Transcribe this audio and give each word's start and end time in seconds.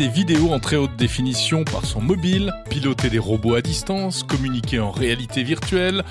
Des 0.00 0.08
vidéos 0.08 0.50
en 0.50 0.60
très 0.60 0.76
haute 0.76 0.96
définition 0.96 1.62
par 1.62 1.84
son 1.84 2.00
mobile, 2.00 2.54
piloter 2.70 3.10
des 3.10 3.18
robots 3.18 3.54
à 3.54 3.60
distance, 3.60 4.22
communiquer 4.22 4.80
en 4.80 4.90
réalité 4.90 5.42
virtuelle, 5.42 6.04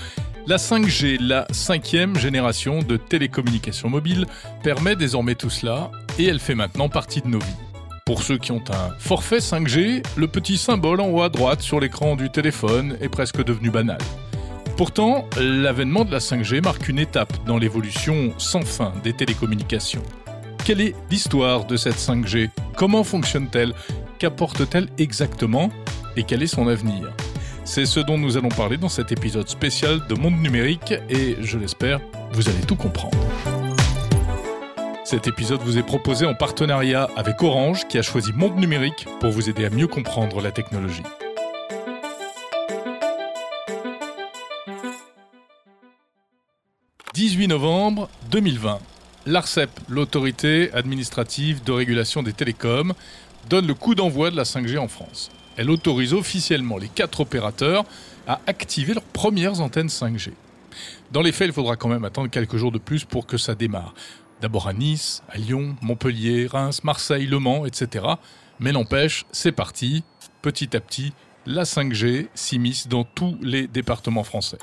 la 0.46 0.58
5G, 0.58 1.18
la 1.20 1.48
cinquième 1.50 2.16
génération 2.16 2.84
de 2.84 2.98
télécommunications 2.98 3.90
mobiles, 3.90 4.28
permet 4.62 4.96
désormais 4.96 5.34
tout 5.34 5.50
cela 5.50 5.90
et 6.20 6.26
elle 6.26 6.40
fait 6.40 6.54
maintenant 6.54 6.88
partie 6.88 7.22
de 7.22 7.30
nos 7.30 7.40
vies. 7.40 7.48
Pour 8.06 8.22
ceux 8.22 8.38
qui 8.38 8.52
ont 8.52 8.64
un 8.70 8.94
forfait 9.00 9.40
5G, 9.40 10.04
le 10.16 10.28
petit 10.28 10.60
symbole 10.60 11.02
en 11.02 11.08
haut 11.08 11.24
à 11.24 11.30
droite 11.30 11.62
sur 11.62 11.80
l'écran 11.80 12.16
du 12.16 12.30
téléphone 12.30 12.96
est 13.02 13.10
presque 13.10 13.44
devenu 13.44 13.72
banal. 13.72 13.98
Pourtant, 14.78 15.26
l'avènement 15.40 16.06
de 16.06 16.12
la 16.12 16.20
5G 16.20 16.62
marque 16.64 16.90
une 16.90 17.00
étape 17.00 17.34
dans 17.48 17.58
l'évolution 17.58 18.36
sans 18.38 18.62
fin 18.62 18.94
des 19.04 19.14
télécommunications. 19.14 20.04
Quelle 20.70 20.82
est 20.82 20.94
l'histoire 21.10 21.66
de 21.66 21.76
cette 21.78 21.96
5G 21.96 22.52
Comment 22.76 23.04
fonctionne-t-elle? 23.04 23.74
Qu'apporte-t-elle 24.20 24.88
exactement? 25.00 25.72
Et 26.16 26.22
quel 26.22 26.44
est 26.44 26.48
son 26.48 26.68
avenir? 26.68 27.12
C'est 27.66 27.88
ce 27.88 28.00
dont 28.00 28.20
nous 28.20 28.38
allons 28.38 28.50
parler 28.50 28.78
dans 28.78 28.88
cet 28.88 29.12
épisode 29.12 29.50
spécial 29.50 30.06
de 30.08 30.14
Monde 30.14 30.40
Numérique 30.40 30.94
et 31.10 31.38
je 31.42 31.58
l'espère, 31.58 32.00
vous 32.34 32.50
allez 32.50 32.62
tout 32.68 32.76
comprendre. 32.76 33.18
Cet 35.06 35.26
épisode 35.26 35.62
vous 35.62 35.80
est 35.80 35.84
proposé 35.84 36.28
en 36.28 36.36
partenariat 36.36 37.10
avec 37.16 37.42
Orange 37.42 37.88
qui 37.88 37.98
a 37.98 38.04
choisi 38.04 38.32
Monde 38.32 38.58
Numérique 38.58 39.08
pour 39.22 39.32
vous 39.32 39.50
aider 39.50 39.66
à 39.66 39.72
mieux 39.72 39.88
comprendre 39.88 40.40
la 40.40 40.52
technologie. 40.52 41.02
«18 47.16 47.48
novembre 47.48 48.08
2020 48.30 48.78
l'ARCEP, 49.30 49.70
l'autorité 49.88 50.72
administrative 50.74 51.64
de 51.64 51.72
régulation 51.72 52.24
des 52.24 52.34
télécoms, 52.34 52.94
donne 53.48 53.68
le 53.68 53.74
coup 53.74 53.96
d'envoi 53.96 54.32
de 54.32 54.36
la 54.36 54.44
5G 54.44 54.78
en 54.80 54.88
France. 54.88 55.30
Elle 55.56 55.70
autorise 55.70 56.14
officiellement 56.14 56.78
les 56.78 56.88
quatre 56.88 57.22
opérateurs 57.22 57.86
à 58.28 58.42
activer 58.48 58.94
leurs 58.94 59.04
premières 59.04 59.62
antennes 59.62 59.88
5G. 59.88 60.32
Dans 61.12 61.22
les 61.22 61.32
faits, 61.32 61.48
il 61.48 61.54
faudra 61.54 61.76
quand 61.76 61.90
même 61.90 62.06
attendre 62.06 62.30
quelques 62.30 62.58
jours 62.58 62.72
de 62.72 62.80
plus 62.80 63.06
pour 63.06 63.26
que 63.26 63.38
ça 63.38 63.56
démarre. 63.56 63.94
D'abord 64.42 64.68
à 64.68 64.74
Nice, 64.74 65.22
à 65.30 65.38
Lyon, 65.38 65.76
Montpellier, 65.82 66.48
Reims, 66.48 66.84
Marseille, 66.84 67.26
Le 67.26 67.40
Mans, 67.40 67.66
etc. 67.66 68.06
Mais 68.60 68.72
n'empêche, 68.72 69.26
c'est 69.32 69.52
parti. 69.52 70.04
Petit 70.42 70.76
à 70.76 70.80
petit, 70.80 71.14
la 71.46 71.64
5G 71.64 72.28
s'immisce 72.34 72.88
dans 72.88 73.04
tous 73.04 73.38
les 73.42 73.68
départements 73.68 74.24
français. 74.24 74.58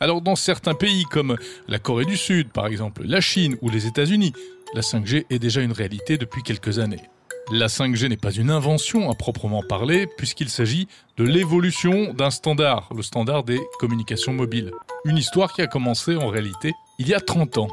Alors 0.00 0.20
dans 0.20 0.36
certains 0.36 0.74
pays 0.74 1.04
comme 1.04 1.36
la 1.66 1.78
Corée 1.78 2.04
du 2.04 2.16
Sud 2.16 2.50
par 2.50 2.66
exemple, 2.66 3.02
la 3.04 3.20
Chine 3.20 3.56
ou 3.62 3.70
les 3.70 3.86
États-Unis, 3.86 4.32
la 4.74 4.80
5G 4.80 5.24
est 5.30 5.38
déjà 5.38 5.60
une 5.60 5.72
réalité 5.72 6.18
depuis 6.18 6.42
quelques 6.42 6.78
années. 6.78 7.02
La 7.50 7.66
5G 7.66 8.08
n'est 8.08 8.18
pas 8.18 8.30
une 8.30 8.50
invention 8.50 9.10
à 9.10 9.14
proprement 9.14 9.62
parler, 9.62 10.06
puisqu'il 10.18 10.50
s'agit 10.50 10.86
de 11.16 11.24
l'évolution 11.24 12.12
d'un 12.12 12.30
standard, 12.30 12.90
le 12.94 13.02
standard 13.02 13.42
des 13.42 13.58
communications 13.78 14.34
mobiles. 14.34 14.70
Une 15.06 15.16
histoire 15.16 15.54
qui 15.54 15.62
a 15.62 15.66
commencé 15.66 16.14
en 16.16 16.28
réalité 16.28 16.74
il 16.98 17.08
y 17.08 17.14
a 17.14 17.20
30 17.20 17.58
ans. 17.58 17.68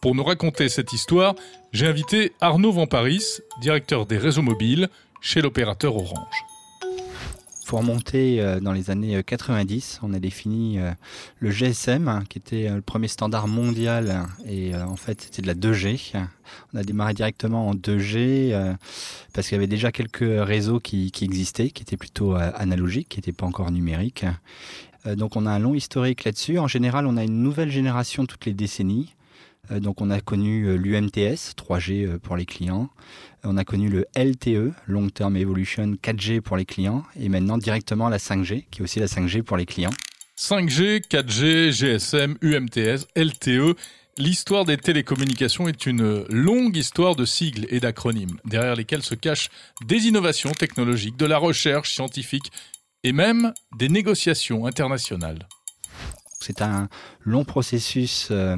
Pour 0.00 0.14
nous 0.14 0.22
raconter 0.22 0.68
cette 0.68 0.92
histoire, 0.92 1.34
j'ai 1.72 1.88
invité 1.88 2.32
Arnaud 2.40 2.70
Vamparis, 2.70 3.40
directeur 3.60 4.06
des 4.06 4.18
réseaux 4.18 4.42
mobiles 4.42 4.88
chez 5.20 5.42
l'opérateur 5.42 5.96
Orange 5.96 6.44
faut 7.68 7.76
remonter 7.76 8.40
euh, 8.40 8.60
dans 8.60 8.72
les 8.72 8.88
années 8.88 9.22
90. 9.22 10.00
Euh, 10.02 10.06
On 10.06 10.14
a 10.14 10.18
défini 10.18 10.78
euh, 10.78 10.90
le 11.38 11.50
GSM, 11.50 12.08
hein, 12.08 12.24
qui 12.26 12.38
était 12.38 12.70
le 12.70 12.80
premier 12.80 13.08
standard 13.08 13.46
mondial, 13.46 14.26
et 14.46 14.74
en 14.74 14.96
fait 14.96 15.20
c'était 15.20 15.42
de 15.42 15.46
la 15.46 15.54
2G. 15.54 16.14
On 16.72 16.78
a 16.78 16.82
démarré 16.82 17.12
directement 17.12 17.68
en 17.68 17.74
2G 17.74 18.74
parce 19.34 19.48
qu'il 19.48 19.56
y 19.56 19.58
avait 19.58 19.66
déjà 19.66 19.92
quelques 19.92 20.24
réseaux 20.24 20.80
qui, 20.80 21.10
qui 21.10 21.24
existaient, 21.24 21.68
qui 21.68 21.82
étaient 21.82 21.98
plutôt 21.98 22.34
analogiques, 22.34 23.10
qui 23.10 23.18
n'étaient 23.18 23.32
pas 23.32 23.46
encore 23.46 23.70
numériques. 23.70 24.24
Donc 25.04 25.36
on 25.36 25.44
a 25.44 25.50
un 25.50 25.58
long 25.58 25.74
historique 25.74 26.24
là-dessus. 26.24 26.58
En 26.58 26.68
général, 26.68 27.06
on 27.06 27.18
a 27.18 27.24
une 27.24 27.42
nouvelle 27.42 27.70
génération 27.70 28.24
toutes 28.24 28.46
les 28.46 28.54
décennies. 28.54 29.14
Euh, 29.70 29.80
donc 29.80 30.00
on 30.00 30.10
a 30.10 30.20
connu 30.20 30.64
euh, 30.64 30.76
l'UMTS, 30.76 31.54
3G 31.56 32.06
euh, 32.06 32.18
pour 32.18 32.36
les 32.36 32.46
clients. 32.46 32.88
On 33.44 33.56
a 33.56 33.64
connu 33.64 33.88
le 33.88 34.06
LTE, 34.16 34.72
Long 34.86 35.08
Term 35.08 35.36
Evolution 35.36 35.94
4G 36.02 36.40
pour 36.40 36.56
les 36.56 36.64
clients. 36.64 37.04
Et 37.18 37.28
maintenant 37.28 37.58
directement 37.58 38.08
la 38.08 38.18
5G, 38.18 38.66
qui 38.70 38.80
est 38.80 38.82
aussi 38.82 39.00
la 39.00 39.06
5G 39.06 39.42
pour 39.42 39.56
les 39.56 39.66
clients. 39.66 39.92
5G, 40.38 41.00
4G, 41.08 41.72
GSM, 41.72 42.36
UMTS, 42.42 43.06
LTE. 43.16 43.76
L'histoire 44.18 44.64
des 44.64 44.76
télécommunications 44.76 45.68
est 45.68 45.86
une 45.86 46.24
longue 46.28 46.76
histoire 46.76 47.14
de 47.14 47.24
sigles 47.24 47.66
et 47.70 47.78
d'acronymes, 47.78 48.36
derrière 48.44 48.74
lesquels 48.74 49.04
se 49.04 49.14
cachent 49.14 49.48
des 49.86 50.08
innovations 50.08 50.50
technologiques, 50.50 51.16
de 51.16 51.26
la 51.26 51.38
recherche 51.38 51.94
scientifique 51.94 52.50
et 53.04 53.12
même 53.12 53.52
des 53.76 53.88
négociations 53.88 54.66
internationales. 54.66 55.46
C'est 56.40 56.62
un 56.62 56.88
long 57.20 57.44
processus 57.44 58.28
euh, 58.30 58.56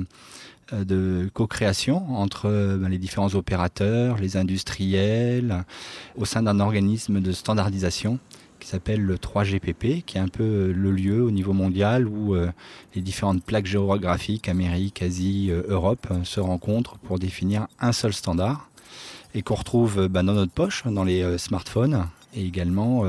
de 0.72 1.28
co-création 1.32 2.16
entre 2.16 2.46
euh, 2.46 2.76
ben, 2.76 2.88
les 2.88 2.98
différents 2.98 3.34
opérateurs, 3.34 4.18
les 4.18 4.36
industriels, 4.36 5.64
au 6.16 6.24
sein 6.24 6.42
d'un 6.42 6.60
organisme 6.60 7.20
de 7.20 7.32
standardisation 7.32 8.18
qui 8.58 8.68
s'appelle 8.68 9.00
le 9.00 9.16
3GPP, 9.16 10.02
qui 10.02 10.18
est 10.18 10.20
un 10.20 10.28
peu 10.28 10.44
euh, 10.44 10.72
le 10.72 10.90
lieu 10.90 11.22
au 11.22 11.30
niveau 11.30 11.52
mondial 11.52 12.06
où 12.06 12.34
les 12.94 13.02
différentes 13.02 13.42
plaques 13.42 13.66
géographiques, 13.66 14.48
Amérique, 14.48 15.02
Asie, 15.02 15.50
Europe, 15.68 16.06
se 16.24 16.40
rencontrent 16.40 16.98
pour 16.98 17.18
définir 17.18 17.66
un 17.80 17.92
seul 17.92 18.12
standard 18.12 18.68
et 19.34 19.42
qu'on 19.42 19.54
retrouve 19.54 20.08
ben, 20.08 20.24
dans 20.24 20.34
notre 20.34 20.52
poche, 20.52 20.84
dans 20.86 21.04
les 21.04 21.38
smartphones 21.38 22.06
et 22.34 22.44
également 22.44 23.04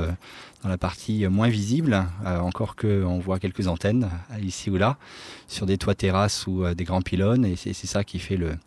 dans 0.63 0.69
la 0.69 0.77
partie 0.77 1.27
moins 1.27 1.49
visible, 1.49 2.05
euh, 2.25 2.39
encore 2.39 2.75
qu'on 2.75 3.19
voit 3.19 3.39
quelques 3.39 3.67
antennes 3.67 4.09
euh, 4.31 4.39
ici 4.41 4.69
ou 4.69 4.77
là, 4.77 4.97
sur 5.47 5.66
des 5.66 5.77
toits 5.77 5.95
terrasses 5.95 6.45
ou 6.45 6.63
euh, 6.63 6.75
des 6.75 6.83
grands 6.83 7.01
pylônes, 7.01 7.45
et 7.45 7.55
c'est 7.55 7.73
ça 7.73 8.03
qui 8.03 8.19
fait 8.19 8.38
le, 8.38 8.57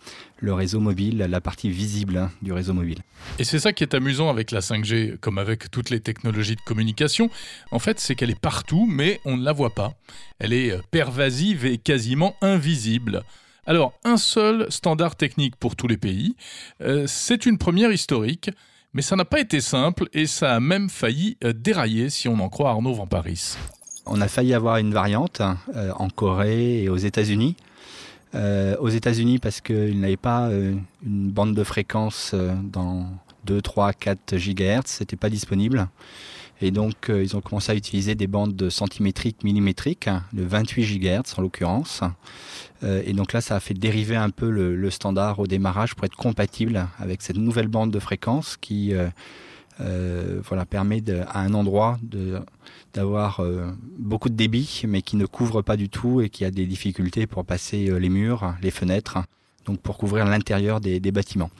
réseau 0.52 0.80
mobile, 0.80 1.18
la 1.18 1.40
partie 1.40 1.70
visible 1.70 2.18
hein, 2.18 2.30
du 2.42 2.52
réseau 2.52 2.74
mobile. 2.74 2.98
Et 3.38 3.44
c'est 3.44 3.58
ça 3.58 3.72
qui 3.72 3.82
est 3.82 3.94
amusant 3.94 4.28
avec 4.28 4.50
la 4.50 4.60
5G, 4.60 5.16
comme 5.18 5.38
avec 5.38 5.70
toutes 5.70 5.88
les 5.88 6.00
technologies 6.00 6.56
de 6.56 6.60
communication, 6.66 7.30
en 7.70 7.78
fait 7.78 7.98
c'est 7.98 8.14
qu'elle 8.14 8.30
est 8.30 8.38
partout, 8.38 8.86
mais 8.90 9.20
on 9.24 9.36
ne 9.36 9.44
la 9.44 9.52
voit 9.52 9.74
pas. 9.74 9.94
Elle 10.38 10.52
est 10.52 10.76
pervasive 10.90 11.64
et 11.64 11.78
quasiment 11.78 12.36
invisible. 12.42 13.22
Alors, 13.66 13.94
un 14.04 14.18
seul 14.18 14.70
standard 14.70 15.16
technique 15.16 15.56
pour 15.56 15.76
tous 15.76 15.88
les 15.88 15.96
pays, 15.96 16.36
c'est 17.06 17.46
une 17.46 17.56
première 17.56 17.90
historique. 17.90 18.50
Mais 18.94 19.02
ça 19.02 19.16
n'a 19.16 19.24
pas 19.24 19.40
été 19.40 19.60
simple 19.60 20.08
et 20.12 20.26
ça 20.26 20.54
a 20.54 20.60
même 20.60 20.88
failli 20.88 21.36
euh, 21.42 21.52
dérailler 21.52 22.10
si 22.10 22.28
on 22.28 22.38
en 22.38 22.48
croit 22.48 22.70
Arnaud 22.70 22.94
Van 22.94 23.08
Paris. 23.08 23.56
On 24.06 24.20
a 24.20 24.28
failli 24.28 24.54
avoir 24.54 24.76
une 24.76 24.94
variante 24.94 25.42
euh, 25.74 25.90
en 25.96 26.08
Corée 26.08 26.84
et 26.84 26.88
aux 26.88 26.96
États-Unis. 26.96 27.56
Euh, 28.36 28.76
aux 28.78 28.88
États-Unis 28.88 29.40
parce 29.40 29.60
qu'ils 29.60 29.98
n'avaient 30.00 30.16
pas 30.16 30.48
une 30.50 31.30
bande 31.30 31.54
de 31.54 31.64
fréquence 31.64 32.34
dans 32.34 33.08
2, 33.46 33.62
3, 33.62 33.92
4 33.92 34.36
GHz, 34.36 34.82
c'était 34.86 35.16
pas 35.16 35.28
disponible. 35.28 35.88
Et 36.60 36.70
donc, 36.70 37.08
ils 37.08 37.36
ont 37.36 37.40
commencé 37.40 37.72
à 37.72 37.74
utiliser 37.74 38.14
des 38.14 38.26
bandes 38.26 38.70
centimétriques, 38.70 39.44
millimétriques, 39.44 40.08
de 40.32 40.42
28 40.44 41.00
GHz 41.00 41.34
en 41.36 41.42
l'occurrence. 41.42 42.02
Euh, 42.84 43.02
et 43.04 43.12
donc 43.12 43.32
là, 43.32 43.40
ça 43.40 43.56
a 43.56 43.60
fait 43.60 43.74
dériver 43.74 44.16
un 44.16 44.30
peu 44.30 44.50
le, 44.50 44.90
standard 44.90 45.38
au 45.40 45.46
démarrage 45.46 45.94
pour 45.94 46.04
être 46.04 46.16
compatible 46.16 46.86
avec 46.98 47.22
cette 47.22 47.36
nouvelle 47.36 47.68
bande 47.68 47.90
de 47.90 47.98
fréquence 47.98 48.56
qui 48.56 48.94
euh, 48.94 49.08
euh, 49.80 50.40
voilà, 50.44 50.66
permet 50.66 51.02
à 51.28 51.40
un 51.40 51.54
endroit 51.54 51.98
d'avoir 52.92 53.42
beaucoup 53.98 54.28
de 54.28 54.34
débit, 54.34 54.82
mais 54.86 55.02
qui 55.02 55.16
ne 55.16 55.26
couvre 55.26 55.62
pas 55.62 55.76
du 55.76 55.88
tout 55.88 56.20
et 56.20 56.28
qui 56.28 56.44
a 56.44 56.50
des 56.50 56.66
difficultés 56.66 57.26
pour 57.26 57.44
passer 57.44 57.98
les 57.98 58.08
murs, 58.08 58.54
les 58.62 58.70
fenêtres, 58.70 59.18
donc 59.64 59.80
pour 59.80 59.98
couvrir 59.98 60.26
l'intérieur 60.26 60.80
des, 60.80 61.00
bâtiments. 61.10 61.50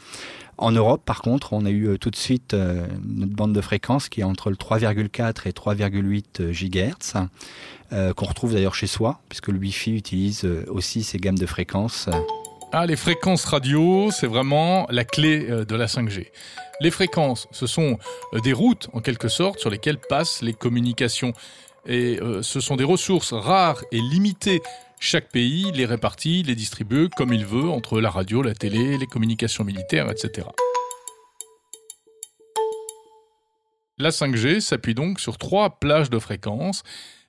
En 0.56 0.70
Europe, 0.72 1.02
par 1.04 1.22
contre, 1.22 1.52
on 1.52 1.64
a 1.64 1.70
eu 1.70 1.98
tout 1.98 2.10
de 2.10 2.16
suite 2.16 2.54
notre 2.54 3.32
bande 3.32 3.52
de 3.52 3.60
fréquence 3.60 4.08
qui 4.08 4.20
est 4.20 4.24
entre 4.24 4.50
le 4.50 4.56
3,4 4.56 5.48
et 5.48 5.52
3,8 5.52 6.50
GHz. 6.50 7.28
Euh, 7.94 8.12
qu'on 8.12 8.24
retrouve 8.24 8.54
d'ailleurs 8.54 8.74
chez 8.74 8.88
soi, 8.88 9.20
puisque 9.28 9.48
le 9.48 9.58
Wi-Fi 9.58 9.94
utilise 9.94 10.44
euh, 10.44 10.64
aussi 10.68 11.04
ces 11.04 11.18
gammes 11.18 11.38
de 11.38 11.46
fréquences. 11.46 12.08
Ah, 12.72 12.86
les 12.86 12.96
fréquences 12.96 13.44
radio, 13.44 14.10
c'est 14.10 14.26
vraiment 14.26 14.88
la 14.90 15.04
clé 15.04 15.46
euh, 15.48 15.64
de 15.64 15.76
la 15.76 15.86
5G. 15.86 16.28
Les 16.80 16.90
fréquences, 16.90 17.46
ce 17.52 17.68
sont 17.68 17.98
des 18.42 18.52
routes, 18.52 18.88
en 18.94 19.00
quelque 19.00 19.28
sorte, 19.28 19.60
sur 19.60 19.70
lesquelles 19.70 19.98
passent 19.98 20.42
les 20.42 20.54
communications. 20.54 21.34
Et 21.86 22.18
ce 22.40 22.60
sont 22.60 22.76
des 22.76 22.84
ressources 22.84 23.32
rares 23.32 23.84
et 23.92 24.00
limitées. 24.00 24.62
Chaque 25.00 25.30
pays 25.30 25.70
les 25.72 25.86
répartit, 25.86 26.42
les 26.42 26.54
distribue 26.54 27.08
comme 27.10 27.32
il 27.32 27.44
veut 27.44 27.68
entre 27.68 28.00
la 28.00 28.10
radio, 28.10 28.42
la 28.42 28.54
télé, 28.54 28.96
les 28.96 29.06
communications 29.06 29.64
militaires, 29.64 30.10
etc. 30.10 30.48
La 33.98 34.10
5G 34.10 34.60
s'appuie 34.60 34.94
donc 34.94 35.20
sur 35.20 35.38
trois 35.38 35.78
plages 35.78 36.10
de 36.10 36.18
fréquences 36.18 36.82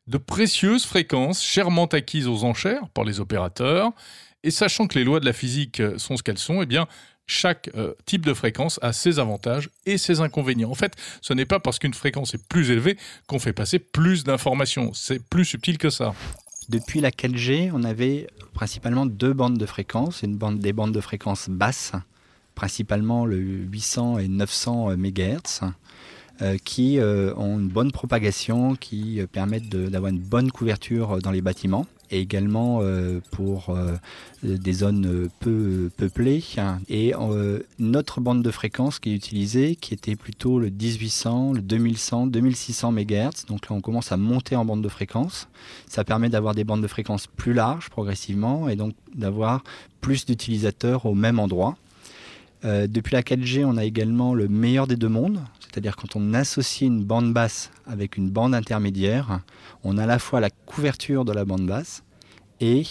de 0.08 0.18
précieuses 0.18 0.86
fréquences 0.86 1.44
chèrement 1.44 1.86
acquises 1.86 2.28
aux 2.28 2.44
enchères 2.44 2.90
par 2.90 3.04
les 3.04 3.20
opérateurs. 3.20 3.92
Et 4.44 4.52
sachant 4.52 4.88
que 4.88 4.98
les 4.98 5.04
lois 5.04 5.20
de 5.20 5.26
la 5.26 5.34
physique 5.34 5.82
sont 5.98 6.18
ce 6.18 6.24
qu'elles 6.24 6.38
sont, 6.38 6.62
eh 6.62 6.68
bien, 6.68 6.88
chaque 7.26 7.72
euh, 7.76 7.94
type 8.06 8.24
de 8.24 8.36
fréquence 8.36 8.80
a 8.84 8.94
ses 8.94 9.18
avantages 9.18 9.72
et 9.88 9.98
ses 9.98 10.22
inconvénients. 10.22 10.70
En 10.70 10.76
fait, 10.76 10.94
ce 11.22 11.34
n'est 11.34 11.48
pas 11.48 11.60
parce 11.60 11.80
qu'une 11.80 11.96
fréquence 11.96 12.36
est 12.36 12.48
plus 12.48 12.70
élevée 12.70 12.98
qu'on 13.26 13.40
fait 13.40 13.54
passer 13.54 13.80
plus 13.80 14.24
d'informations. 14.24 14.94
C'est 14.94 15.28
plus 15.28 15.46
subtil 15.46 15.80
que 15.80 15.90
ça. 15.90 16.14
Depuis 16.70 17.00
la 17.00 17.12
4G, 17.12 17.72
on 17.74 17.84
avait 17.84 18.28
principalement 18.54 19.06
deux 19.06 19.34
bandes 19.34 19.58
de 19.58 19.66
fréquences, 19.66 20.24
des 20.24 20.74
bandes 20.74 20.92
de 20.92 21.02
fréquences 21.02 21.50
basses, 21.50 21.92
principalement 22.56 23.26
le 23.26 23.38
800 23.38 24.20
et 24.20 24.28
900 24.28 24.98
MHz, 24.98 25.62
euh, 26.42 26.58
qui 26.64 27.00
euh, 27.00 27.34
ont 27.36 27.60
une 27.60 27.70
bonne 27.70 27.92
propagation, 27.92 28.76
qui 28.76 29.22
permettent 29.32 29.70
d'avoir 29.70 30.12
une 30.12 30.20
bonne 30.20 30.52
couverture 30.52 31.20
dans 31.20 31.32
les 31.32 31.42
bâtiments 31.42 31.86
et 32.12 32.20
également 32.20 32.80
euh, 32.82 33.20
pour 33.32 33.70
euh, 33.70 33.96
des 34.44 34.74
zones 34.74 35.30
peu 35.40 35.90
peuplées. 35.98 36.44
Et 36.90 37.14
euh, 37.16 37.60
notre 37.80 38.22
bande 38.22 38.44
de 38.44 38.52
fréquence 38.52 39.00
qui 39.00 39.12
est 39.12 39.16
utilisée, 39.16 39.76
qui 39.76 39.94
était 39.94 40.16
plutôt 40.16 40.60
le 40.60 40.70
1800, 40.70 41.54
le 41.54 41.62
2100, 41.62 42.28
2600 42.28 42.92
MHz. 42.92 43.46
Donc 43.48 43.70
là, 43.70 43.76
on 43.76 43.82
commence 43.82 44.12
à 44.12 44.18
monter 44.18 44.56
en 44.56 44.66
bande 44.66 44.82
de 44.82 44.90
fréquence. 44.90 45.48
Ça 45.88 46.04
permet 46.04 46.30
d'avoir 46.30 46.56
des 46.56 46.64
bandes 46.64 46.82
de 46.82 46.88
fréquence 46.88 47.28
plus 47.28 47.54
larges 47.54 47.90
progressivement 47.90 48.70
et 48.70 48.76
donc 48.76 48.94
d'avoir 49.14 49.64
plus 50.02 50.26
d'utilisateurs 50.26 51.06
au 51.06 51.16
même 51.16 51.40
endroit. 51.40 51.76
depuis 52.64 53.14
la 53.14 53.22
4G, 53.22 53.64
on 53.66 53.78
a 53.78 53.84
également 53.84 54.34
le 54.34 54.48
meilleur 54.48 54.88
des 54.88 54.96
deux 54.96 55.10
mondes, 55.10 55.40
c'est-à-dire 55.76 55.98
quand 55.98 56.16
on 56.16 56.34
associe 56.34 56.88
une 56.88 57.04
bande 57.04 57.34
basse 57.34 57.70
avec 57.86 58.16
une 58.16 58.30
bande 58.30 58.56
intermédiaire, 58.56 59.42
on 59.84 59.98
a 59.98 60.04
à 60.04 60.06
la 60.06 60.20
fois 60.20 60.40
la 60.40 60.50
couverture 60.50 61.26
de 61.26 61.34
la 61.34 61.44
bande 61.44 61.68
basse 61.68 62.06
et 62.62 62.84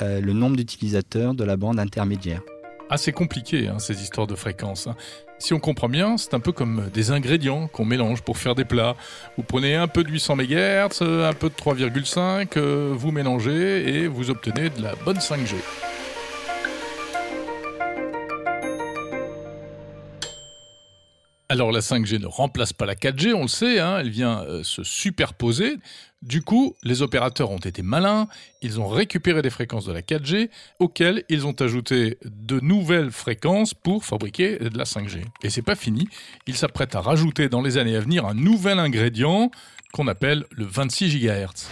euh, 0.00 0.22
le 0.22 0.32
nombre 0.32 0.56
d'utilisateurs 0.56 1.34
de 1.34 1.44
la 1.44 1.58
bande 1.58 1.78
intermédiaire. 1.78 2.40
Assez 2.88 3.12
compliqué 3.12 3.68
hein, 3.68 3.78
ces 3.78 4.02
histoires 4.02 4.26
de 4.26 4.34
fréquences. 4.34 4.86
Hein. 4.86 4.96
Si 5.38 5.52
on 5.52 5.60
comprend 5.60 5.90
bien, 5.90 6.16
c'est 6.16 6.32
un 6.32 6.40
peu 6.40 6.52
comme 6.52 6.88
des 6.94 7.10
ingrédients 7.10 7.66
qu'on 7.66 7.84
mélange 7.84 8.22
pour 8.22 8.38
faire 8.38 8.54
des 8.54 8.64
plats. 8.64 8.96
Vous 9.36 9.42
prenez 9.42 9.74
un 9.74 9.86
peu 9.86 10.02
de 10.02 10.08
800 10.08 10.36
MHz, 10.36 11.02
un 11.02 11.34
peu 11.34 11.50
de 11.50 11.54
3,5, 11.54 12.56
euh, 12.56 12.94
vous 12.96 13.12
mélangez 13.12 13.96
et 13.96 14.08
vous 14.08 14.30
obtenez 14.30 14.70
de 14.70 14.80
la 14.80 14.94
bonne 15.04 15.18
5G. 15.18 15.56
Alors 21.50 21.72
la 21.72 21.80
5G 21.80 22.20
ne 22.20 22.28
remplace 22.28 22.72
pas 22.72 22.86
la 22.86 22.94
4G, 22.94 23.34
on 23.34 23.42
le 23.42 23.48
sait, 23.48 23.80
hein, 23.80 23.98
elle 23.98 24.08
vient 24.08 24.42
euh, 24.42 24.62
se 24.62 24.84
superposer. 24.84 25.78
Du 26.22 26.42
coup, 26.42 26.76
les 26.84 27.02
opérateurs 27.02 27.50
ont 27.50 27.58
été 27.58 27.82
malins, 27.82 28.28
ils 28.62 28.78
ont 28.78 28.86
récupéré 28.86 29.42
des 29.42 29.50
fréquences 29.50 29.84
de 29.84 29.92
la 29.92 30.00
4G, 30.00 30.48
auxquelles 30.78 31.24
ils 31.28 31.48
ont 31.48 31.54
ajouté 31.60 32.18
de 32.24 32.60
nouvelles 32.60 33.10
fréquences 33.10 33.74
pour 33.74 34.04
fabriquer 34.04 34.58
de 34.58 34.78
la 34.78 34.84
5G. 34.84 35.24
Et 35.42 35.50
c'est 35.50 35.62
pas 35.62 35.74
fini, 35.74 36.06
ils 36.46 36.54
s'apprêtent 36.54 36.94
à 36.94 37.00
rajouter 37.00 37.48
dans 37.48 37.62
les 37.62 37.78
années 37.78 37.96
à 37.96 38.00
venir 38.00 38.26
un 38.26 38.34
nouvel 38.34 38.78
ingrédient 38.78 39.50
qu'on 39.92 40.06
appelle 40.06 40.44
le 40.52 40.66
26 40.66 41.18
GHz. 41.18 41.66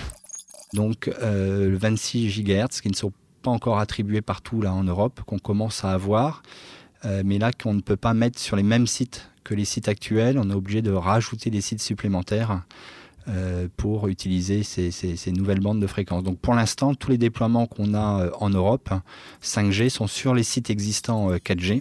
Donc 0.72 1.08
euh, 1.22 1.68
le 1.68 1.78
26 1.78 2.42
GHz 2.42 2.80
qui 2.82 2.88
ne 2.88 2.96
sont 2.96 3.12
pas 3.42 3.52
encore 3.52 3.78
attribués 3.78 4.22
partout 4.22 4.60
là 4.60 4.74
en 4.74 4.82
Europe, 4.82 5.20
qu'on 5.24 5.38
commence 5.38 5.84
à 5.84 5.92
avoir, 5.92 6.42
euh, 7.04 7.22
mais 7.24 7.38
là 7.38 7.52
qu'on 7.52 7.74
ne 7.74 7.80
peut 7.80 7.96
pas 7.96 8.12
mettre 8.12 8.40
sur 8.40 8.56
les 8.56 8.64
mêmes 8.64 8.88
sites 8.88 9.30
les 9.54 9.64
sites 9.64 9.88
actuels. 9.88 10.38
On 10.38 10.50
est 10.50 10.54
obligé 10.54 10.82
de 10.82 10.92
rajouter 10.92 11.50
des 11.50 11.60
sites 11.60 11.82
supplémentaires 11.82 12.62
euh, 13.28 13.68
pour 13.76 14.08
utiliser 14.08 14.62
ces, 14.62 15.32
nouvelles 15.32 15.60
bandes 15.60 15.80
de 15.80 15.86
fréquences. 15.86 16.22
Donc 16.22 16.38
pour 16.38 16.54
l'instant, 16.54 16.94
tous 16.94 17.10
les 17.10 17.18
déploiements 17.18 17.66
qu'on 17.66 17.94
a 17.94 18.24
euh, 18.24 18.30
en 18.40 18.50
Europe, 18.50 18.90
5G, 19.42 19.90
sont 19.90 20.06
sur 20.06 20.34
les 20.34 20.42
sites 20.42 20.70
existants 20.70 21.30
4G, 21.32 21.78
euh, 21.78 21.80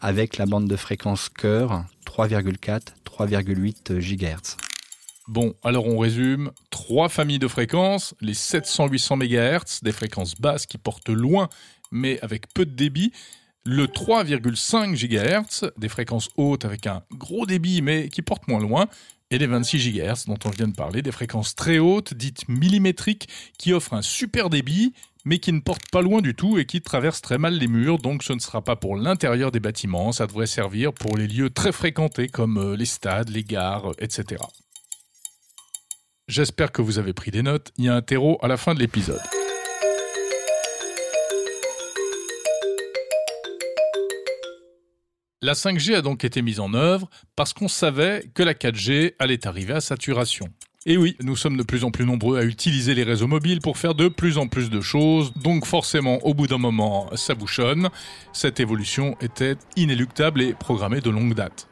avec 0.00 0.36
la 0.36 0.46
bande 0.46 0.68
de 0.68 0.76
fréquence 0.76 1.28
cœur 1.28 1.84
3,4, 2.06 2.80
3,8 3.04 3.98
GHz. 3.98 4.56
Bon, 5.26 5.54
alors 5.64 5.86
on 5.88 5.98
résume. 5.98 6.52
Trois 6.70 7.08
familles 7.08 7.40
de 7.40 7.48
fréquences, 7.48 8.14
les 8.20 8.34
700-800 8.34 9.16
MHz, 9.16 9.82
des 9.82 9.90
fréquences 9.90 10.36
basses 10.36 10.66
qui 10.66 10.78
portent 10.78 11.08
loin 11.08 11.48
mais 11.90 12.20
avec 12.20 12.52
peu 12.52 12.64
de 12.66 12.74
débit, 12.74 13.12
le 13.66 13.86
3,5 13.86 14.94
GHz, 14.94 15.70
des 15.76 15.88
fréquences 15.88 16.28
hautes 16.36 16.64
avec 16.64 16.86
un 16.86 17.02
gros 17.12 17.46
débit 17.46 17.82
mais 17.82 18.08
qui 18.08 18.22
portent 18.22 18.48
moins 18.48 18.60
loin, 18.60 18.86
et 19.30 19.38
les 19.38 19.46
26 19.46 19.90
GHz 19.90 20.26
dont 20.26 20.38
on 20.44 20.50
vient 20.50 20.68
de 20.68 20.74
parler, 20.74 21.02
des 21.02 21.12
fréquences 21.12 21.54
très 21.54 21.78
hautes, 21.78 22.14
dites 22.14 22.48
millimétriques, 22.48 23.28
qui 23.58 23.72
offrent 23.72 23.94
un 23.94 24.02
super 24.02 24.50
débit 24.50 24.94
mais 25.24 25.40
qui 25.40 25.52
ne 25.52 25.58
portent 25.58 25.90
pas 25.90 26.02
loin 26.02 26.22
du 26.22 26.36
tout 26.36 26.56
et 26.56 26.66
qui 26.66 26.80
traversent 26.80 27.20
très 27.20 27.36
mal 27.36 27.54
les 27.54 27.66
murs, 27.66 27.98
donc 27.98 28.22
ce 28.22 28.32
ne 28.32 28.38
sera 28.38 28.62
pas 28.62 28.76
pour 28.76 28.94
l'intérieur 28.94 29.50
des 29.50 29.58
bâtiments, 29.58 30.12
ça 30.12 30.28
devrait 30.28 30.46
servir 30.46 30.92
pour 30.92 31.16
les 31.16 31.26
lieux 31.26 31.50
très 31.50 31.72
fréquentés 31.72 32.28
comme 32.28 32.58
euh, 32.58 32.76
les 32.76 32.86
stades, 32.86 33.28
les 33.28 33.42
gares, 33.42 33.90
etc. 33.98 34.40
J'espère 36.28 36.70
que 36.70 36.80
vous 36.80 37.00
avez 37.00 37.12
pris 37.12 37.32
des 37.32 37.42
notes, 37.42 37.72
il 37.76 37.86
y 37.86 37.88
a 37.88 37.96
un 37.96 38.02
terreau 38.02 38.38
à 38.40 38.46
la 38.46 38.56
fin 38.56 38.74
de 38.74 38.78
l'épisode. 38.78 39.20
La 45.46 45.52
5G 45.52 45.94
a 45.94 46.02
donc 46.02 46.24
été 46.24 46.42
mise 46.42 46.58
en 46.58 46.74
œuvre 46.74 47.08
parce 47.36 47.52
qu'on 47.52 47.68
savait 47.68 48.28
que 48.34 48.42
la 48.42 48.52
4G 48.52 49.12
allait 49.20 49.46
arriver 49.46 49.74
à 49.74 49.80
saturation. 49.80 50.48
Et 50.86 50.96
oui, 50.96 51.14
nous 51.20 51.36
sommes 51.36 51.56
de 51.56 51.62
plus 51.62 51.84
en 51.84 51.92
plus 51.92 52.04
nombreux 52.04 52.36
à 52.36 52.42
utiliser 52.42 52.96
les 52.96 53.04
réseaux 53.04 53.28
mobiles 53.28 53.60
pour 53.60 53.78
faire 53.78 53.94
de 53.94 54.08
plus 54.08 54.38
en 54.38 54.48
plus 54.48 54.70
de 54.70 54.80
choses, 54.80 55.32
donc 55.34 55.64
forcément 55.64 56.16
au 56.26 56.34
bout 56.34 56.48
d'un 56.48 56.58
moment 56.58 57.08
ça 57.14 57.36
bouchonne. 57.36 57.90
Cette 58.32 58.58
évolution 58.58 59.16
était 59.20 59.54
inéluctable 59.76 60.42
et 60.42 60.52
programmée 60.52 61.00
de 61.00 61.10
longue 61.10 61.34
date. 61.34 61.68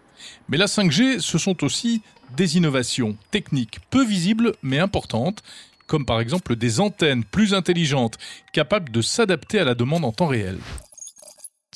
Mais 0.49 0.57
la 0.57 0.67
5G, 0.67 1.19
ce 1.19 1.39
sont 1.39 1.65
aussi 1.65 2.01
des 2.37 2.57
innovations 2.57 3.17
techniques 3.33 3.81
peu 3.91 4.05
visibles 4.05 4.53
mais 4.63 4.79
importantes, 4.79 5.43
comme 5.89 6.07
par 6.07 6.21
exemple 6.21 6.55
des 6.55 6.79
antennes 6.79 7.25
plus 7.25 7.55
intelligentes, 7.55 8.19
capables 8.53 8.93
de 8.93 9.03
s'adapter 9.03 9.59
à 9.59 9.65
la 9.65 9.75
demande 9.75 10.05
en 10.05 10.13
temps 10.13 10.29
réel. 10.29 10.59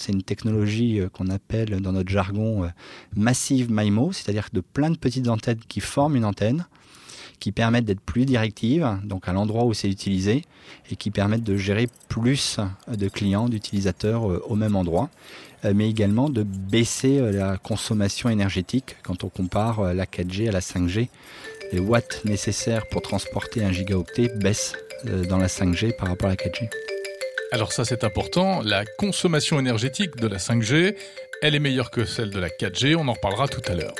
C'est 0.08 0.14
une 0.14 0.22
technologie 0.22 1.00
euh, 1.00 1.10
qu'on 1.10 1.28
appelle 1.28 1.82
dans 1.82 1.92
notre 1.92 2.08
jargon 2.08 2.64
euh, 2.64 2.68
Massive 3.14 3.70
MIMO, 3.70 4.12
c'est-à-dire 4.12 4.48
de 4.54 4.62
plein 4.62 4.88
de 4.88 4.96
petites 4.96 5.28
antennes 5.28 5.60
qui 5.68 5.80
forment 5.80 6.16
une 6.16 6.24
antenne, 6.24 6.66
qui 7.40 7.52
permettent 7.52 7.84
d'être 7.84 8.00
plus 8.00 8.24
directives, 8.24 8.88
donc 9.04 9.28
à 9.28 9.34
l'endroit 9.34 9.66
où 9.66 9.74
c'est 9.74 9.90
utilisé, 9.90 10.46
et 10.90 10.96
qui 10.96 11.10
permettent 11.10 11.44
de 11.44 11.58
gérer 11.58 11.88
plus 12.08 12.58
de 12.90 13.08
clients, 13.10 13.50
d'utilisateurs 13.50 14.30
euh, 14.30 14.42
au 14.48 14.54
même 14.56 14.76
endroit, 14.76 15.10
mais 15.74 15.90
également 15.90 16.30
de 16.30 16.42
baisser 16.44 17.20
la 17.32 17.58
consommation 17.58 18.30
énergétique 18.30 18.96
quand 19.02 19.24
on 19.24 19.28
compare 19.28 19.92
la 19.92 20.06
4G 20.06 20.48
à 20.48 20.52
la 20.52 20.60
5G. 20.60 21.08
Les 21.72 21.80
watts 21.80 22.24
nécessaires 22.24 22.88
pour 22.92 23.02
transporter 23.02 23.64
un 23.64 23.72
gigaoctet 23.72 24.28
baissent 24.36 24.74
dans 25.04 25.38
la 25.38 25.48
5G 25.48 25.96
par 25.96 26.08
rapport 26.08 26.28
à 26.28 26.30
la 26.30 26.36
4G. 26.36 26.97
Alors 27.50 27.72
ça 27.72 27.86
c'est 27.86 28.04
important, 28.04 28.60
la 28.62 28.84
consommation 28.84 29.58
énergétique 29.58 30.16
de 30.16 30.26
la 30.26 30.36
5G, 30.36 30.94
elle 31.40 31.54
est 31.54 31.60
meilleure 31.60 31.90
que 31.90 32.04
celle 32.04 32.28
de 32.28 32.38
la 32.38 32.50
4G, 32.50 32.94
on 32.94 33.08
en 33.08 33.14
reparlera 33.14 33.48
tout 33.48 33.62
à 33.66 33.74
l'heure. 33.74 33.94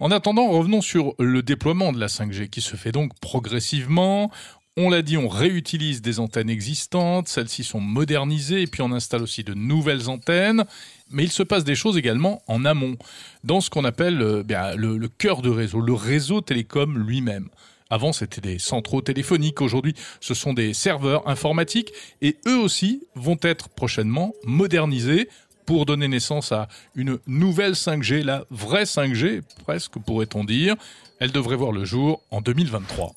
En 0.00 0.10
attendant, 0.10 0.50
revenons 0.50 0.82
sur 0.82 1.14
le 1.18 1.42
déploiement 1.42 1.94
de 1.94 1.98
la 1.98 2.08
5G 2.08 2.50
qui 2.50 2.60
se 2.60 2.76
fait 2.76 2.92
donc 2.92 3.18
progressivement. 3.20 4.30
On 4.76 4.90
l'a 4.90 5.00
dit, 5.00 5.16
on 5.16 5.28
réutilise 5.28 6.02
des 6.02 6.20
antennes 6.20 6.50
existantes, 6.50 7.28
celles-ci 7.28 7.64
sont 7.64 7.80
modernisées 7.80 8.60
et 8.60 8.66
puis 8.66 8.82
on 8.82 8.92
installe 8.92 9.22
aussi 9.22 9.44
de 9.44 9.54
nouvelles 9.54 10.10
antennes. 10.10 10.64
Mais 11.10 11.22
il 11.22 11.32
se 11.32 11.42
passe 11.42 11.64
des 11.64 11.76
choses 11.76 11.96
également 11.96 12.42
en 12.48 12.66
amont, 12.66 12.96
dans 13.44 13.62
ce 13.62 13.70
qu'on 13.70 13.84
appelle 13.84 14.20
euh, 14.20 14.74
le, 14.76 14.98
le 14.98 15.08
cœur 15.08 15.40
de 15.40 15.48
réseau, 15.48 15.80
le 15.80 15.94
réseau 15.94 16.42
télécom 16.42 16.98
lui-même. 16.98 17.48
Avant, 17.90 18.12
c'était 18.12 18.40
des 18.40 18.58
centraux 18.58 19.02
téléphoniques. 19.02 19.60
Aujourd'hui, 19.60 19.94
ce 20.20 20.34
sont 20.34 20.52
des 20.54 20.74
serveurs 20.74 21.28
informatiques. 21.28 21.92
Et 22.22 22.36
eux 22.46 22.58
aussi 22.58 23.06
vont 23.14 23.38
être 23.42 23.68
prochainement 23.68 24.32
modernisés 24.44 25.28
pour 25.66 25.86
donner 25.86 26.08
naissance 26.08 26.52
à 26.52 26.68
une 26.94 27.18
nouvelle 27.26 27.72
5G, 27.72 28.22
la 28.22 28.44
vraie 28.50 28.84
5G, 28.84 29.42
presque 29.64 29.98
pourrait-on 29.98 30.44
dire. 30.44 30.76
Elle 31.20 31.32
devrait 31.32 31.56
voir 31.56 31.72
le 31.72 31.84
jour 31.84 32.22
en 32.30 32.40
2023 32.40 33.14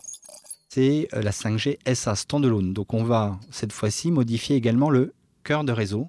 c'est 0.78 1.08
euh, 1.16 1.24
la 1.24 1.32
5G 1.32 1.80
SA 1.96 2.16
standalone. 2.16 2.72
Donc 2.72 2.94
on 2.94 3.04
va 3.04 3.40
cette 3.50 3.74
fois-ci 3.74 4.12
modifier 4.12 4.56
également 4.56 4.92
le 4.92 5.16
cœur 5.44 5.64
de 5.64 5.72
réseau. 5.72 6.08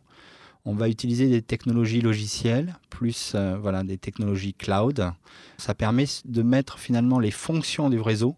On 0.66 0.74
va 0.74 0.90
utiliser 0.90 1.28
des 1.28 1.40
technologies 1.40 2.02
logicielles 2.02 2.76
plus 2.90 3.32
euh, 3.34 3.56
voilà 3.58 3.82
des 3.82 3.96
technologies 3.96 4.52
cloud. 4.52 5.10
Ça 5.56 5.74
permet 5.74 6.04
de 6.26 6.42
mettre 6.42 6.78
finalement 6.78 7.18
les 7.18 7.30
fonctions 7.30 7.88
du 7.88 7.98
réseau 7.98 8.36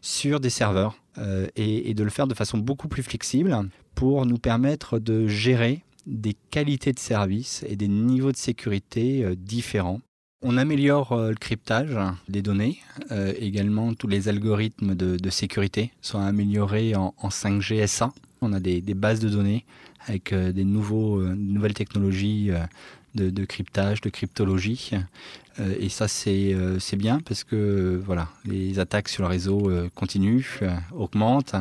sur 0.00 0.40
des 0.40 0.50
serveurs 0.50 0.96
euh, 1.18 1.46
et, 1.56 1.94
de 1.94 2.04
le 2.04 2.10
faire 2.10 2.26
de 2.26 2.34
façon 2.34 2.58
beaucoup 2.58 2.88
plus 2.88 3.02
flexible 3.02 3.56
pour 3.94 4.24
nous 4.26 4.38
permettre 4.38 4.98
de 4.98 5.26
gérer 5.26 5.82
des 6.06 6.34
qualités 6.50 6.92
de 6.92 6.98
service 6.98 7.64
et 7.68 7.76
des 7.76 7.88
niveaux 7.88 8.32
de 8.32 8.36
sécurité 8.36 9.24
euh, 9.24 9.34
différents. 9.34 10.00
On 10.42 10.56
améliore 10.56 11.12
euh, 11.12 11.30
le 11.30 11.34
cryptage 11.34 11.98
des 12.28 12.42
données, 12.42 12.80
également 13.40 13.94
tous 13.94 14.06
les 14.06 14.28
algorithmes 14.28 14.94
de, 14.94 15.30
sécurité 15.30 15.90
sont 16.00 16.20
améliorés 16.20 16.94
en, 16.94 17.12
5G 17.24 17.84
SA. 17.86 18.10
On 18.40 18.52
a 18.52 18.60
des, 18.60 18.80
bases 18.94 19.18
de 19.18 19.28
données 19.28 19.64
avec 20.06 20.32
des 20.32 20.64
nouveaux, 20.64 21.20
nouvelles 21.20 21.74
technologies 21.74 22.52
de, 23.14 23.44
cryptage, 23.44 24.00
de 24.00 24.10
cryptologie. 24.10 24.92
Et 25.80 25.88
ça, 25.88 26.06
c'est 26.08 26.96
bien 26.96 27.20
parce 27.20 27.44
que 27.44 28.00
voilà, 28.04 28.28
les 28.44 28.78
attaques 28.78 29.08
sur 29.08 29.22
le 29.22 29.28
réseau 29.28 29.70
continuent, 29.94 30.60
augmentent. 30.96 31.56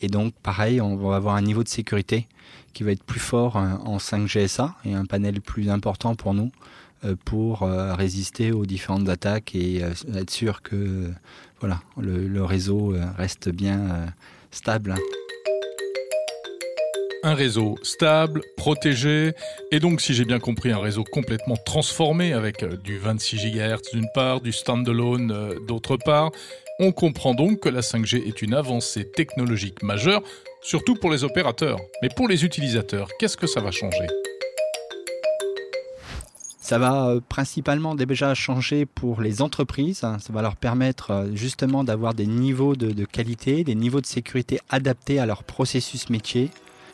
et 0.00 0.08
donc, 0.08 0.34
pareil, 0.42 0.80
on 0.80 0.96
va 0.96 1.16
avoir 1.16 1.34
un 1.34 1.42
niveau 1.42 1.62
de 1.62 1.68
sécurité 1.68 2.26
qui 2.72 2.82
va 2.82 2.92
être 2.92 3.04
plus 3.04 3.20
fort 3.20 3.56
en 3.56 3.98
5GSA 3.98 4.72
et 4.84 4.94
un 4.94 5.04
panel 5.04 5.40
plus 5.40 5.70
important 5.70 6.14
pour 6.14 6.34
nous 6.34 6.50
euh, 7.04 7.16
pour 7.24 7.62
euh, 7.62 7.94
résister 7.94 8.52
aux 8.52 8.66
différentes 8.66 9.08
attaques 9.08 9.54
et 9.54 9.82
euh, 9.82 9.94
être 10.14 10.30
sûr 10.30 10.60
que 10.60 11.10
voilà, 11.58 11.80
le, 11.98 12.44
réseau 12.44 12.94
reste 13.16 13.48
bien 13.48 14.12
stable. 14.50 14.94
Un 17.22 17.34
réseau 17.34 17.76
stable, 17.82 18.40
protégé, 18.56 19.32
et 19.70 19.78
donc, 19.78 20.00
si 20.00 20.14
j'ai 20.14 20.24
bien 20.24 20.38
compris, 20.38 20.72
un 20.72 20.78
réseau 20.78 21.04
complètement 21.04 21.56
transformé 21.66 22.32
avec 22.32 22.64
du 22.82 22.98
26 22.98 23.36
GHz 23.36 23.92
d'une 23.92 24.08
part, 24.14 24.40
du 24.40 24.52
standalone 24.52 25.54
d'autre 25.68 25.98
part. 25.98 26.30
On 26.78 26.92
comprend 26.92 27.34
donc 27.34 27.60
que 27.60 27.68
la 27.68 27.80
5G 27.80 28.26
est 28.26 28.40
une 28.40 28.54
avancée 28.54 29.04
technologique 29.04 29.82
majeure, 29.82 30.22
surtout 30.62 30.94
pour 30.94 31.10
les 31.10 31.24
opérateurs. 31.24 31.78
Mais 32.00 32.08
pour 32.08 32.26
les 32.26 32.42
utilisateurs, 32.44 33.08
qu'est-ce 33.18 33.36
que 33.36 33.46
ça 33.46 33.60
va 33.60 33.70
changer? 33.70 34.06
Ça 36.70 36.78
va 36.78 37.08
euh, 37.08 37.20
principalement 37.28 37.96
déjà 37.96 38.32
changer 38.32 38.86
pour 38.86 39.20
les 39.20 39.42
entreprises. 39.42 39.98
Ça 39.98 40.18
va 40.28 40.40
leur 40.40 40.54
permettre 40.54 41.10
euh, 41.10 41.26
justement 41.34 41.82
d'avoir 41.82 42.14
des 42.14 42.26
niveaux 42.26 42.76
de, 42.76 43.04
qualité, 43.04 43.64
des 43.64 43.74
niveaux 43.74 44.00
de 44.00 44.06
sécurité 44.06 44.60
adaptés 44.68 45.18
à 45.18 45.26
leur 45.26 45.42
processus 45.42 46.08
métier. 46.10 46.48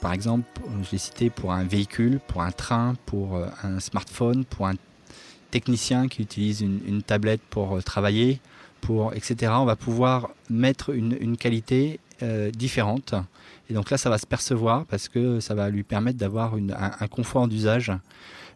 Par 0.06 0.12
exemple, 0.12 0.46
je 0.84 0.92
l'ai 0.92 0.98
cité 0.98 1.30
pour 1.30 1.52
un 1.52 1.64
véhicule, 1.64 2.20
pour 2.28 2.40
un 2.42 2.52
train, 2.52 2.94
pour 3.06 3.34
euh, 3.34 3.48
un 3.64 3.80
smartphone, 3.80 4.44
pour 4.44 4.68
un 4.68 4.74
technicien 5.50 6.06
qui 6.06 6.22
utilise 6.22 6.60
une, 6.60 7.02
tablette 7.02 7.40
pour 7.50 7.82
travailler, 7.82 8.38
pour 8.80 9.14
etc. 9.14 9.52
On 9.56 9.64
va 9.64 9.74
pouvoir 9.74 10.30
mettre 10.48 10.94
une, 10.94 11.36
qualité 11.36 11.98
différente. 12.52 13.14
Et 13.68 13.74
donc 13.74 13.90
là, 13.90 13.98
ça 13.98 14.08
va 14.08 14.18
se 14.18 14.26
percevoir 14.26 14.84
parce 14.86 15.08
que 15.08 15.40
ça 15.40 15.56
va 15.56 15.70
lui 15.70 15.82
permettre 15.82 16.18
d'avoir 16.18 16.54
un 16.54 17.08
confort 17.08 17.48
d'usage 17.48 17.90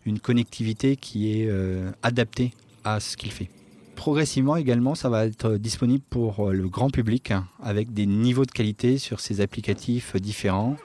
une 0.07 0.21
connectivité 0.21 0.97
qui 0.97 1.33
est 1.33 1.49
euh, 1.49 1.91
adaptée 2.03 2.53
à 2.85 3.01
ce 3.01 3.17
qu'il 3.17 3.33
fait. 3.33 3.49
Progressivement 3.97 4.57
également, 4.57 4.95
ça 4.95 5.11
va 5.11 5.27
être 5.27 5.57
disponible 5.57 6.05
pour 6.09 6.49
euh, 6.49 6.53
le 6.53 6.69
grand 6.69 6.91
public 6.91 7.33
hein, 7.33 7.47
avec 7.63 7.93
des 7.93 8.07
niveaux 8.07 8.47
de 8.47 8.51
qualité 8.51 8.99
sur 8.99 9.21
ces 9.21 9.41
applicatifs 9.41 10.17
différents. 10.17 10.77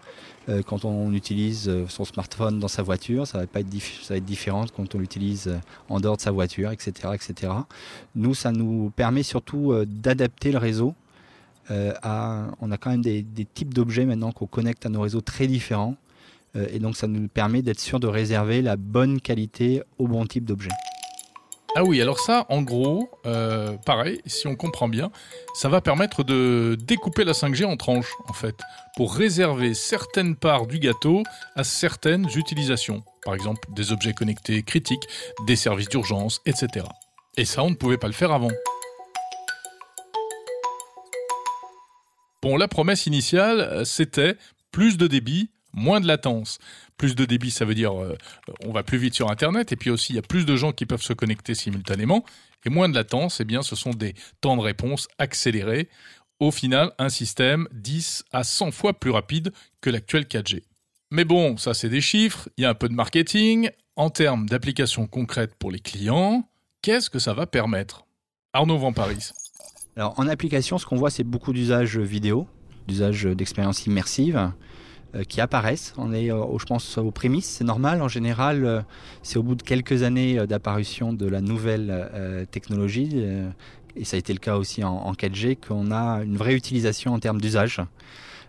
Euh, 0.47 0.61
quand 0.61 0.85
on 0.85 1.13
utilise 1.13 1.71
son 1.87 2.05
smartphone 2.05 2.59
dans 2.59 2.67
sa 2.67 2.83
voiture, 2.83 3.25
ça 3.25 3.39
va, 3.39 3.47
pas 3.47 3.61
être, 3.61 3.73
ça 4.03 4.13
va 4.13 4.17
être 4.17 4.25
différent 4.25 4.65
quand 4.75 4.93
on 4.95 4.99
l'utilise 4.99 5.59
en 5.89 5.99
dehors 5.99 6.17
de 6.17 6.21
sa 6.21 6.31
voiture, 6.31 6.71
etc., 6.71 7.09
etc. 7.13 7.51
Nous, 8.15 8.33
ça 8.33 8.51
nous 8.51 8.91
permet 8.95 9.23
surtout 9.23 9.73
d'adapter 9.85 10.51
le 10.51 10.57
réseau 10.57 10.93
à, 11.69 12.47
on 12.61 12.71
a 12.71 12.77
quand 12.77 12.91
même 12.91 13.01
des 13.01 13.47
types 13.55 13.73
d'objets 13.73 14.05
maintenant 14.05 14.31
qu'on 14.31 14.45
connecte 14.45 14.85
à 14.85 14.89
nos 14.89 15.01
réseaux 15.01 15.21
très 15.21 15.47
différents. 15.47 15.95
Euh, 16.55 16.67
et 16.71 16.79
donc 16.79 16.95
ça 16.95 17.07
nous 17.07 17.27
permet 17.27 17.61
d'être 17.61 17.79
sûr 17.79 17.99
de 17.99 18.07
réserver 18.07 18.61
la 18.61 18.77
bonne 18.77 19.19
qualité 19.21 19.83
au 19.97 20.07
bon 20.07 20.25
type 20.25 20.45
d'objet. 20.45 20.69
Ah 21.77 21.83
oui, 21.83 22.01
alors 22.01 22.19
ça, 22.19 22.45
en 22.47 22.61
gros, 22.61 23.09
euh, 23.25 23.75
pareil, 23.85 24.21
si 24.25 24.47
on 24.47 24.55
comprend 24.55 24.87
bien, 24.87 25.11
ça 25.53 25.67
va 25.67 25.81
permettre 25.81 26.23
de 26.23 26.77
découper 26.79 27.25
la 27.25 27.33
5G 27.33 27.65
en 27.65 27.75
tranches, 27.75 28.13
en 28.29 28.33
fait, 28.33 28.55
pour 28.95 29.13
réserver 29.13 29.73
certaines 29.73 30.37
parts 30.37 30.67
du 30.67 30.79
gâteau 30.79 31.23
à 31.57 31.65
certaines 31.65 32.29
utilisations. 32.33 33.03
Par 33.25 33.35
exemple, 33.35 33.67
des 33.73 33.91
objets 33.91 34.13
connectés 34.13 34.63
critiques, 34.63 35.05
des 35.47 35.57
services 35.57 35.89
d'urgence, 35.89 36.39
etc. 36.45 36.85
Et 37.35 37.43
ça, 37.43 37.61
on 37.61 37.71
ne 37.71 37.75
pouvait 37.75 37.97
pas 37.97 38.07
le 38.07 38.13
faire 38.13 38.31
avant. 38.31 38.51
Bon, 42.41 42.55
la 42.55 42.69
promesse 42.69 43.05
initiale, 43.05 43.59
euh, 43.59 43.83
c'était 43.83 44.37
plus 44.71 44.95
de 44.95 45.07
débit, 45.07 45.49
moins 45.75 46.01
de 46.01 46.07
latence. 46.07 46.57
Plus 46.97 47.15
de 47.15 47.25
débit, 47.25 47.51
ça 47.51 47.65
veut 47.65 47.75
dire 47.75 47.93
euh, 48.01 48.17
on 48.65 48.71
va 48.71 48.83
plus 48.83 48.97
vite 48.97 49.13
sur 49.13 49.29
Internet, 49.29 49.71
et 49.71 49.75
puis 49.75 49.89
aussi 49.89 50.13
il 50.13 50.15
y 50.15 50.19
a 50.19 50.23
plus 50.23 50.45
de 50.45 50.55
gens 50.55 50.71
qui 50.71 50.85
peuvent 50.85 51.01
se 51.01 51.13
connecter 51.13 51.53
simultanément, 51.53 52.25
et 52.65 52.69
moins 52.69 52.89
de 52.89 52.95
latence, 52.95 53.39
eh 53.41 53.45
bien 53.45 53.61
ce 53.61 53.75
sont 53.75 53.91
des 53.91 54.15
temps 54.41 54.57
de 54.57 54.61
réponse 54.61 55.07
accélérés. 55.19 55.89
Au 56.39 56.51
final, 56.51 56.91
un 56.97 57.09
système 57.09 57.67
10 57.71 58.25
à 58.31 58.43
100 58.43 58.71
fois 58.71 58.93
plus 58.93 59.11
rapide 59.11 59.53
que 59.81 59.89
l'actuel 59.89 60.23
4G. 60.23 60.63
Mais 61.11 61.23
bon, 61.23 61.57
ça 61.57 61.73
c'est 61.73 61.89
des 61.89 62.01
chiffres, 62.01 62.49
il 62.57 62.63
y 62.63 62.65
a 62.65 62.69
un 62.69 62.73
peu 62.73 62.89
de 62.89 62.93
marketing. 62.93 63.69
En 63.97 64.09
termes 64.09 64.49
d'applications 64.49 65.07
concrètes 65.07 65.55
pour 65.55 65.71
les 65.71 65.79
clients, 65.79 66.49
qu'est-ce 66.81 67.09
que 67.09 67.19
ça 67.19 67.33
va 67.33 67.47
permettre? 67.47 68.05
Arnaud 68.51 68.77
Van 68.77 68.91
Paris. 68.91 69.29
Alors 69.95 70.19
en 70.19 70.27
application, 70.27 70.77
ce 70.77 70.85
qu'on 70.85 70.97
voit, 70.97 71.09
c'est 71.09 71.23
beaucoup 71.23 71.53
d'usages 71.53 71.97
vidéo, 71.97 72.47
d'usage 72.87 73.23
d'expérience 73.23 73.85
immersive. 73.85 74.51
Euh, 75.15 75.23
qui 75.23 75.39
apparaissent. 75.39 75.93
On 75.97 76.13
est, 76.13 76.31
euh, 76.31 76.57
je 76.57 76.65
pense, 76.65 76.97
aux 76.97 77.11
prémices. 77.11 77.45
C'est 77.45 77.63
normal. 77.63 78.01
En 78.01 78.07
général, 78.07 78.65
euh, 78.65 78.81
c'est 79.23 79.37
au 79.37 79.43
bout 79.43 79.55
de 79.55 79.61
quelques 79.61 80.03
années 80.03 80.45
d'apparition 80.47 81.13
de 81.13 81.25
la 81.27 81.41
nouvelle 81.41 82.47
technologie, 82.51 83.23
et 83.95 84.03
ça 84.03 84.15
a 84.15 84.19
été 84.19 84.33
le 84.33 84.39
cas 84.39 84.57
aussi 84.57 84.83
en, 84.83 85.13
4G, 85.13 85.55
qu'on 85.55 85.91
a 85.91 86.23
une 86.23 86.37
vraie 86.37 86.53
utilisation 86.53 87.13
en 87.13 87.19
termes 87.19 87.39
d'usage. 87.39 87.81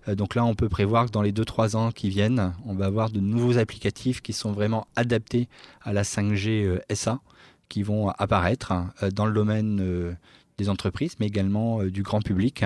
Donc 0.08 0.34
là, 0.34 0.44
on 0.44 0.54
peut 0.54 0.68
prévoir 0.68 1.06
que 1.06 1.10
dans 1.10 1.22
les 1.22 1.32
2-3 1.32 1.76
ans 1.76 1.90
qui 1.92 2.08
viennent, 2.08 2.52
on 2.64 2.74
va 2.74 2.86
avoir 2.86 3.10
de 3.10 3.20
nouveaux 3.20 3.58
applicatifs 3.58 4.20
qui 4.20 4.32
sont 4.32 4.52
vraiment 4.52 4.86
adaptés 4.96 5.48
à 5.82 5.92
la 5.92 6.02
5G 6.02 6.80
SA, 6.94 7.20
qui 7.68 7.82
vont 7.82 8.10
apparaître 8.10 8.72
dans 9.12 9.26
le 9.26 9.32
domaine 9.32 10.16
des 10.58 10.68
entreprises, 10.68 11.16
mais 11.20 11.26
également 11.26 11.80
euh, 11.80 11.90
du 11.90 12.02
grand 12.02 12.22
public. 12.22 12.64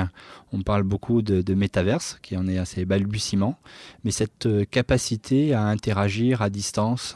On 0.53 0.63
parle 0.63 0.83
beaucoup 0.83 1.23
de, 1.23 1.43
de 1.43 1.55
métaverse, 1.55 2.19
qui 2.23 2.37
en 2.37 2.47
est 2.47 2.59
assez 2.59 2.85
balbutiement, 2.85 3.59
mais 4.05 4.11
cette 4.11 4.47
euh, 4.47 4.65
capacité 4.65 5.55
à 5.55 5.65
interagir 5.65 6.43
à 6.43 6.51
distance, 6.51 7.15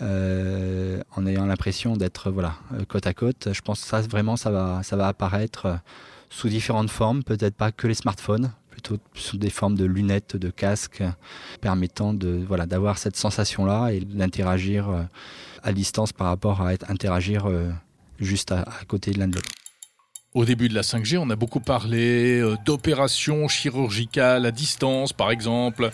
euh, 0.00 1.00
en 1.14 1.26
ayant 1.26 1.46
l'impression 1.46 1.96
d'être 1.96 2.30
voilà 2.30 2.54
côte 2.88 3.06
à 3.06 3.14
côte, 3.14 3.50
je 3.52 3.60
pense 3.60 3.82
que 3.82 3.86
ça 3.86 4.00
vraiment 4.00 4.36
ça 4.36 4.50
va 4.50 4.82
ça 4.82 4.96
va 4.96 5.06
apparaître 5.06 5.78
sous 6.30 6.48
différentes 6.48 6.90
formes, 6.90 7.22
peut-être 7.22 7.54
pas 7.54 7.70
que 7.70 7.86
les 7.86 7.94
smartphones, 7.94 8.50
plutôt 8.70 8.96
sous 9.14 9.36
des 9.36 9.50
formes 9.50 9.76
de 9.76 9.84
lunettes, 9.84 10.36
de 10.36 10.50
casques, 10.50 11.04
permettant 11.60 12.14
de 12.14 12.42
voilà 12.48 12.66
d'avoir 12.66 12.98
cette 12.98 13.16
sensation 13.16 13.64
là 13.64 13.90
et 13.90 14.00
d'interagir 14.00 15.06
à 15.62 15.72
distance 15.72 16.12
par 16.12 16.26
rapport 16.26 16.62
à 16.62 16.72
être, 16.72 16.90
interagir 16.90 17.48
juste 18.18 18.50
à, 18.50 18.62
à 18.62 18.84
côté 18.88 19.12
de 19.12 19.18
l'un 19.20 19.28
de 19.28 19.36
l'autre. 19.36 19.50
Au 20.34 20.46
début 20.46 20.70
de 20.70 20.74
la 20.74 20.80
5G, 20.80 21.18
on 21.18 21.28
a 21.28 21.36
beaucoup 21.36 21.60
parlé 21.60 22.40
euh, 22.40 22.56
d'opérations 22.64 23.48
chirurgicales 23.48 24.46
à 24.46 24.50
distance, 24.50 25.12
par 25.12 25.30
exemple. 25.30 25.90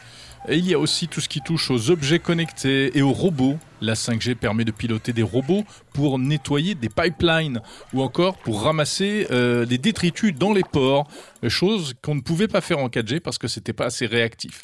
Et 0.49 0.57
il 0.59 0.64
y 0.64 0.75
a 0.75 0.78
aussi 0.78 1.09
tout 1.09 1.21
ce 1.21 1.28
qui 1.28 1.40
touche 1.40 1.73
aux 1.73 1.90
objets 1.90 2.21
connectés 2.21 2.97
et 2.97 3.02
aux 3.02 3.12
robots. 3.12 3.59
La 3.80 3.95
5G 3.95 4.37
permet 4.37 4.64
de 4.64 4.71
piloter 4.71 5.12
des 5.12 5.25
robots 5.25 5.64
pour 5.92 6.21
nettoyer 6.21 6.76
des 6.76 6.88
pipelines 6.88 7.61
ou 7.92 8.00
encore 8.00 8.37
pour 8.37 8.62
ramasser 8.62 9.26
euh, 9.33 9.66
des 9.66 9.78
détritus 9.78 10.33
dans 10.33 10.52
les 10.52 10.62
ports, 10.62 11.09
chose 11.49 11.95
qu'on 12.00 12.14
ne 12.14 12.21
pouvait 12.21 12.47
pas 12.47 12.61
faire 12.61 12.78
en 12.78 12.87
4G 12.87 13.18
parce 13.18 13.38
que 13.38 13.49
c'était 13.49 13.73
pas 13.73 13.87
assez 13.87 14.07
réactif. 14.07 14.62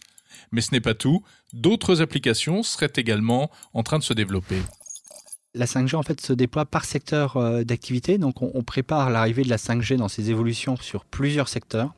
Mais 0.53 0.61
ce 0.61 0.71
n'est 0.71 0.81
pas 0.81 0.95
tout, 0.95 1.25
d'autres 1.53 2.01
applications 2.01 2.63
seraient 2.63 2.93
également 2.95 3.51
en 3.73 3.83
train 3.83 3.99
de 3.99 4.05
se 4.05 4.15
développer 4.15 4.59
la 5.55 5.67
5G 5.67 5.97
en 5.97 6.03
fait 6.03 6.21
se 6.21 6.33
déploie 6.33 6.67
par 6.67 6.85
secteur 6.85 7.37
euh, 7.37 7.63
d'activité. 7.63 8.19
Donc 8.19 8.43
on, 8.43 8.63
prépare 8.63 9.11
l'arrivée 9.11 9.43
de 9.43 9.49
la 9.49 9.57
5G 9.57 9.97
dans 9.97 10.09
ses 10.09 10.31
évolutions 10.31 10.77
sur 10.77 11.05
plusieurs 11.05 11.49
secteurs. 11.49 11.95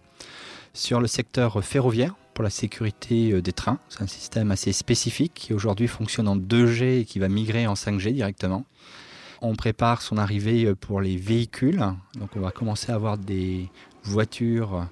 Sur 0.74 1.00
le 1.00 1.06
secteur 1.06 1.64
ferroviaire 1.64 2.14
pour 2.34 2.44
la 2.44 2.50
sécurité 2.50 3.32
euh, 3.32 3.40
des 3.40 3.52
trains, 3.52 3.78
c'est 3.88 4.02
un 4.02 4.06
système 4.06 4.50
assez 4.50 4.72
spécifique 4.72 5.32
qui 5.34 5.54
aujourd'hui 5.54 5.88
fonctionne 5.88 6.28
en 6.28 6.36
2G 6.36 7.00
et 7.00 7.04
qui 7.06 7.18
va 7.18 7.28
migrer 7.28 7.66
en 7.66 7.74
5G 7.74 8.12
directement. 8.12 8.64
On 9.40 9.54
prépare 9.54 10.02
son 10.02 10.18
arrivée 10.18 10.66
euh, 10.66 10.74
pour 10.74 11.00
les 11.00 11.16
véhicules. 11.16 11.82
Donc 12.18 12.30
on 12.36 12.40
va 12.40 12.50
commencer 12.50 12.92
à 12.92 12.94
avoir 12.94 13.16
des 13.16 13.70
voitures 14.04 14.86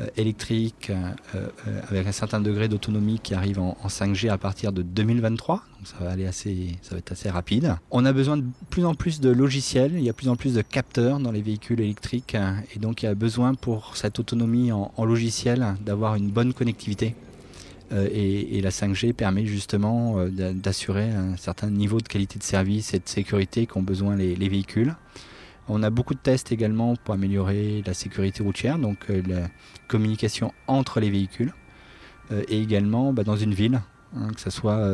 euh, 0.00 0.06
électrique 0.16 0.90
euh, 0.90 1.12
euh, 1.34 1.80
avec 1.88 2.06
un 2.06 2.12
certain 2.12 2.40
degré 2.40 2.68
d'autonomie 2.68 3.18
qui 3.18 3.34
arrive 3.34 3.58
en, 3.58 3.76
5G 3.86 4.30
à 4.30 4.38
partir 4.38 4.72
de 4.72 4.82
2023. 4.82 5.56
Donc 5.56 5.86
ça 5.86 5.96
va 6.00 6.10
aller 6.10 6.26
assez, 6.26 6.76
ça 6.82 6.94
va 6.94 6.98
être 6.98 7.12
assez 7.12 7.28
rapide. 7.28 7.76
On 7.90 8.04
a 8.04 8.12
besoin 8.12 8.36
de 8.36 8.44
plus 8.70 8.84
en 8.84 8.94
plus 8.94 9.20
de 9.20 9.30
logiciels. 9.30 9.92
Il 9.94 10.02
y 10.02 10.08
a 10.08 10.12
plus 10.12 10.28
en 10.28 10.36
plus 10.36 10.54
de 10.54 10.62
capteurs 10.62 11.18
dans 11.18 11.32
les 11.32 11.42
véhicules 11.42 11.80
électriques 11.80 12.36
et 12.74 12.78
donc 12.78 13.02
il 13.02 13.06
y 13.06 13.08
a 13.08 13.14
besoin 13.14 13.54
pour 13.54 13.96
cette 13.96 14.18
autonomie 14.18 14.72
en, 14.72 14.92
logiciel 15.04 15.74
d'avoir 15.84 16.14
une 16.14 16.28
bonne 16.28 16.52
connectivité. 16.52 17.14
et, 17.92 18.60
la 18.62 18.70
5G 18.70 19.12
permet 19.12 19.46
justement 19.46 20.24
d'assurer 20.28 21.10
un 21.10 21.36
certain 21.36 21.70
niveau 21.70 22.00
de 22.00 22.08
qualité 22.08 22.38
de 22.38 22.44
service 22.44 22.94
et 22.94 22.98
de 22.98 23.08
sécurité 23.08 23.66
qu'ont 23.66 23.82
besoin 23.82 24.16
les 24.16 24.48
véhicules. 24.48 24.94
On 25.72 25.84
a 25.84 25.90
beaucoup 25.90 26.14
de 26.14 26.18
tests 26.18 26.50
également 26.50 26.96
pour 26.96 27.14
améliorer 27.14 27.84
la 27.86 27.94
sécurité 27.94 28.42
routière, 28.42 28.76
donc 28.76 29.08
euh, 29.08 29.22
la 29.24 29.48
communication 29.86 30.52
entre 30.66 30.98
les 30.98 31.10
véhicules. 31.10 31.54
Euh, 32.32 32.42
et 32.48 32.60
également 32.60 33.12
bah, 33.12 33.22
dans 33.22 33.36
une 33.36 33.54
ville, 33.54 33.80
hein, 34.16 34.30
que 34.34 34.40
ce 34.40 34.50
soit 34.50 34.84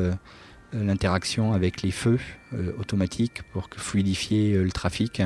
l'interaction 0.73 1.55
avec 1.55 1.81
les 1.81 1.91
feux 1.91 2.19
automatiques 2.79 3.43
pour 3.53 3.71
fluidifier 3.75 4.59
le 4.59 4.71
trafic, 4.71 5.23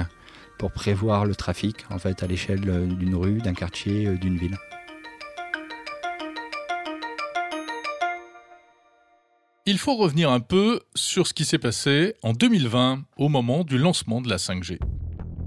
pour 0.59 0.71
prévoir 0.71 1.25
le 1.25 1.35
trafic 1.35 1.85
en 1.91 1.99
fait 1.99 2.23
à 2.23 2.29
l'échelle 2.29 2.61
d'une 2.61 3.17
rue, 3.17 3.39
d'un 3.39 3.55
quartier, 3.55 4.17
d'une 4.19 4.37
ville. 4.37 4.57
Il 9.67 9.79
faut 9.79 9.97
revenir 9.97 10.31
un 10.31 10.41
peu 10.41 10.81
sur 10.95 11.27
ce 11.27 11.35
qui 11.35 11.45
s'est 11.45 11.59
passé 11.59 12.15
en 12.23 12.33
2020 12.33 13.03
au 13.17 13.29
moment 13.29 13.65
du 13.65 13.79
lancement 13.79 14.21
de 14.21 14.29
la 14.29 14.37
5G. 14.37 14.79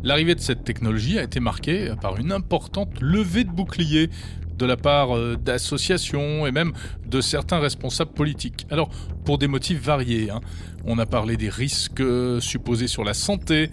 L'arrivée 0.04 0.36
de 0.36 0.42
cette 0.42 0.66
technologie 0.66 1.18
a 1.18 1.24
été 1.24 1.40
marquée 1.40 1.94
par 2.02 2.18
une 2.18 2.34
importante 2.34 3.00
levée 3.00 3.46
de 3.46 3.52
boucliers 3.52 4.10
de 4.58 4.66
la 4.66 4.78
part 4.78 5.16
euh, 5.16 5.38
d'associations 5.38 6.46
et 6.46 6.52
même 6.52 6.74
de 7.06 7.22
certains 7.22 7.60
responsables 7.60 8.12
politiques. 8.12 8.68
Alors, 8.70 8.90
pour 9.26 9.38
des 9.38 9.48
motifs 9.48 9.82
variés, 9.82 10.30
hein. 10.30 10.42
on 10.86 11.00
a 11.00 11.06
parlé 11.06 11.38
des 11.38 11.50
risques 11.50 12.04
supposés 12.40 12.88
sur 12.88 13.04
la 13.04 13.14
santé, 13.14 13.70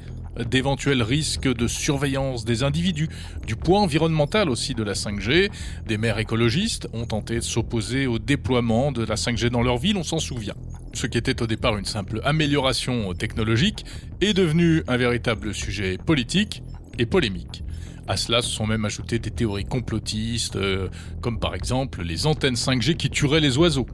d'éventuels 0.49 1.03
risques 1.03 1.53
de 1.53 1.67
surveillance 1.67 2.45
des 2.45 2.63
individus, 2.63 3.09
du 3.47 3.57
poids 3.57 3.81
environnemental 3.81 4.49
aussi 4.49 4.75
de 4.75 4.83
la 4.83 4.95
5G. 4.95 5.51
Des 5.87 5.99
maires 5.99 6.19
écologistes 6.19 6.89
ont 6.93 7.07
tenté 7.07 7.37
de 7.37 7.41
s'opposer 7.41 8.07
au 8.07 8.19
déploiement 8.19 8.93
de 8.93 9.05
la 9.05 9.17
5G 9.17 9.49
dans 9.49 9.63
leur 9.63 9.79
ville, 9.79 9.97
on 9.97 10.05
s'en 10.05 10.19
souvient. 10.19 10.55
Ce 10.93 11.07
qui 11.07 11.19
était 11.19 11.41
au 11.43 11.47
départ 11.47 11.77
une 11.77 11.85
simple 11.85 12.21
amélioration 12.25 13.15
technologique 13.15 13.85
est 14.21 14.35
devenu 14.35 14.83
un 14.89 14.97
véritable 14.97 15.55
sujet 15.55 15.99
politique 15.99 16.63
et 16.99 17.07
polémique. 17.07 17.63
À 18.09 18.17
cela 18.17 18.43
se 18.43 18.49
sont 18.49 18.67
même 18.67 18.85
ajoutées 18.85 19.21
des 19.21 19.31
théories 19.31 19.65
complotistes, 19.65 20.57
euh, 20.57 20.89
comme 21.21 21.39
par 21.39 21.55
exemple 21.55 22.03
les 22.03 22.27
antennes 22.27 22.57
5G 22.57 22.97
qui 22.97 23.09
tueraient 23.09 23.41
les 23.41 23.57
oiseaux. 23.57 23.87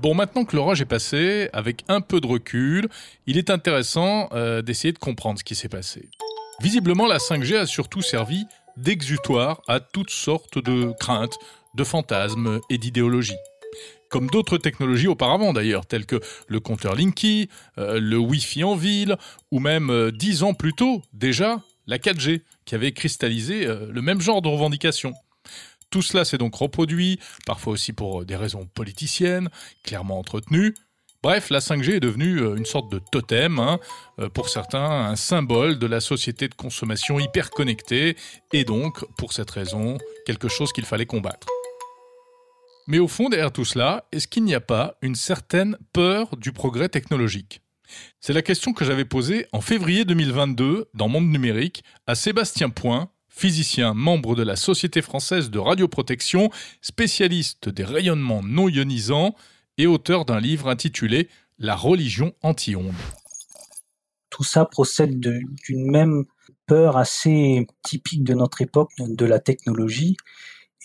Bon, 0.00 0.14
maintenant 0.14 0.44
que 0.44 0.56
l'orage 0.56 0.80
est 0.80 0.86
passé, 0.86 1.48
avec 1.52 1.84
un 1.88 2.00
peu 2.00 2.20
de 2.20 2.26
recul, 2.26 2.88
il 3.26 3.38
est 3.38 3.50
intéressant 3.50 4.28
euh, 4.32 4.62
d'essayer 4.62 4.92
de 4.92 4.98
comprendre 4.98 5.38
ce 5.38 5.44
qui 5.44 5.54
s'est 5.54 5.68
passé. 5.68 6.08
Visiblement, 6.60 7.06
la 7.06 7.18
5G 7.18 7.56
a 7.56 7.66
surtout 7.66 8.02
servi 8.02 8.46
d'exutoire 8.76 9.60
à 9.68 9.78
toutes 9.78 10.10
sortes 10.10 10.58
de 10.58 10.92
craintes, 10.98 11.36
de 11.74 11.84
fantasmes 11.84 12.58
et 12.70 12.78
d'idéologies. 12.78 13.36
Comme 14.12 14.28
d'autres 14.28 14.58
technologies 14.58 15.08
auparavant 15.08 15.52
d'ailleurs, 15.52 15.86
telles 15.86 16.06
que 16.06 16.20
le 16.46 16.60
compteur 16.60 16.94
Linky, 16.94 17.48
euh, 17.78 17.98
le 17.98 18.18
Wi-Fi 18.18 18.62
en 18.62 18.76
ville, 18.76 19.16
ou 19.50 19.58
même 19.58 19.90
euh, 19.90 20.12
dix 20.12 20.44
ans 20.44 20.54
plus 20.54 20.72
tôt 20.72 21.02
déjà 21.12 21.60
la 21.88 21.98
4G, 21.98 22.42
qui 22.64 22.76
avait 22.76 22.92
cristallisé 22.92 23.66
le 23.66 24.02
même 24.02 24.20
genre 24.20 24.40
de 24.40 24.46
revendications. 24.46 25.14
Tout 25.92 26.00
cela 26.00 26.24
s'est 26.24 26.38
donc 26.38 26.54
reproduit, 26.54 27.20
parfois 27.44 27.74
aussi 27.74 27.92
pour 27.92 28.22
euh, 28.22 28.24
des 28.24 28.34
raisons 28.34 28.66
politiciennes, 28.74 29.50
clairement 29.84 30.18
entretenues. 30.18 30.74
Bref, 31.22 31.50
la 31.50 31.60
5G 31.60 31.96
est 31.96 32.00
devenue 32.00 32.40
euh, 32.40 32.56
une 32.56 32.64
sorte 32.64 32.90
de 32.90 32.98
totem, 32.98 33.58
hein, 33.58 33.78
euh, 34.18 34.30
pour 34.30 34.48
certains 34.48 34.90
un 34.90 35.16
symbole 35.16 35.78
de 35.78 35.86
la 35.86 36.00
société 36.00 36.48
de 36.48 36.54
consommation 36.54 37.20
hyper 37.20 37.50
connectée, 37.50 38.16
et 38.54 38.64
donc, 38.64 39.04
pour 39.18 39.34
cette 39.34 39.50
raison, 39.50 39.98
quelque 40.24 40.48
chose 40.48 40.72
qu'il 40.72 40.86
fallait 40.86 41.06
combattre. 41.06 41.46
Mais 42.86 42.98
au 42.98 43.08
fond, 43.08 43.28
derrière 43.28 43.52
tout 43.52 43.64
cela, 43.64 44.04
est-ce 44.12 44.26
qu'il 44.26 44.44
n'y 44.44 44.54
a 44.54 44.60
pas 44.60 44.96
une 45.02 45.14
certaine 45.14 45.76
peur 45.92 46.36
du 46.36 46.52
progrès 46.52 46.88
technologique? 46.88 47.62
C'est 48.20 48.32
la 48.32 48.42
question 48.42 48.72
que 48.72 48.84
j'avais 48.84 49.04
posée 49.04 49.46
en 49.52 49.60
février 49.60 50.04
2022 50.04 50.88
dans 50.94 51.08
Monde 51.08 51.28
Numérique 51.28 51.84
à 52.06 52.14
Sébastien 52.14 52.70
Point, 52.70 53.10
physicien, 53.28 53.94
membre 53.94 54.34
de 54.34 54.42
la 54.42 54.56
Société 54.56 55.02
française 55.02 55.50
de 55.50 55.58
radioprotection, 55.58 56.50
spécialiste 56.80 57.68
des 57.68 57.84
rayonnements 57.84 58.42
non 58.42 58.68
ionisants 58.68 59.34
et 59.78 59.86
auteur 59.86 60.24
d'un 60.24 60.40
livre 60.40 60.68
intitulé 60.68 61.28
La 61.58 61.76
religion 61.76 62.32
anti-ondes. 62.42 62.92
Tout 64.30 64.44
ça 64.44 64.64
procède 64.64 65.18
d'une 65.20 65.90
même 65.90 66.24
peur 66.66 66.96
assez 66.96 67.66
typique 67.82 68.24
de 68.24 68.34
notre 68.34 68.62
époque, 68.62 68.90
de 68.98 69.26
la 69.26 69.38
technologie. 69.38 70.16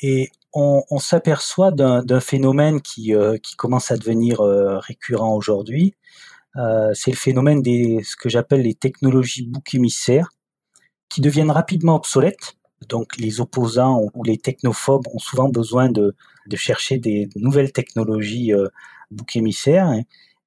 Et 0.01 0.29
on, 0.53 0.99
s'aperçoit 0.99 1.71
d'un 1.71 2.19
phénomène 2.19 2.81
qui, 2.81 3.13
euh, 3.13 3.37
qui, 3.37 3.55
commence 3.55 3.91
à 3.91 3.97
devenir 3.97 4.41
euh, 4.41 4.79
récurrent 4.79 5.35
aujourd'hui. 5.35 5.93
Euh, 6.55 6.91
c'est 6.95 7.11
le 7.11 7.17
phénomène 7.17 7.61
des 7.61 8.01
ce 8.03 8.15
que 8.15 8.29
j'appelle 8.29 8.61
les 8.61 8.73
technologies 8.73 9.45
bouc 9.45 9.75
émissaires 9.75 10.29
qui 11.09 11.21
deviennent 11.21 11.51
rapidement 11.51 11.95
obsolètes. 11.95 12.55
Donc 12.89 13.17
les 13.17 13.41
opposants 13.41 14.01
ou 14.13 14.23
les 14.23 14.37
technophobes 14.37 15.07
ont 15.13 15.19
souvent 15.19 15.49
besoin 15.49 15.89
de, 15.89 16.15
de 16.47 16.55
chercher 16.55 16.97
des 16.97 17.29
nouvelles 17.35 17.71
technologies 17.71 18.53
euh, 18.53 18.67
bouc 19.11 19.35
émissaires. 19.35 19.91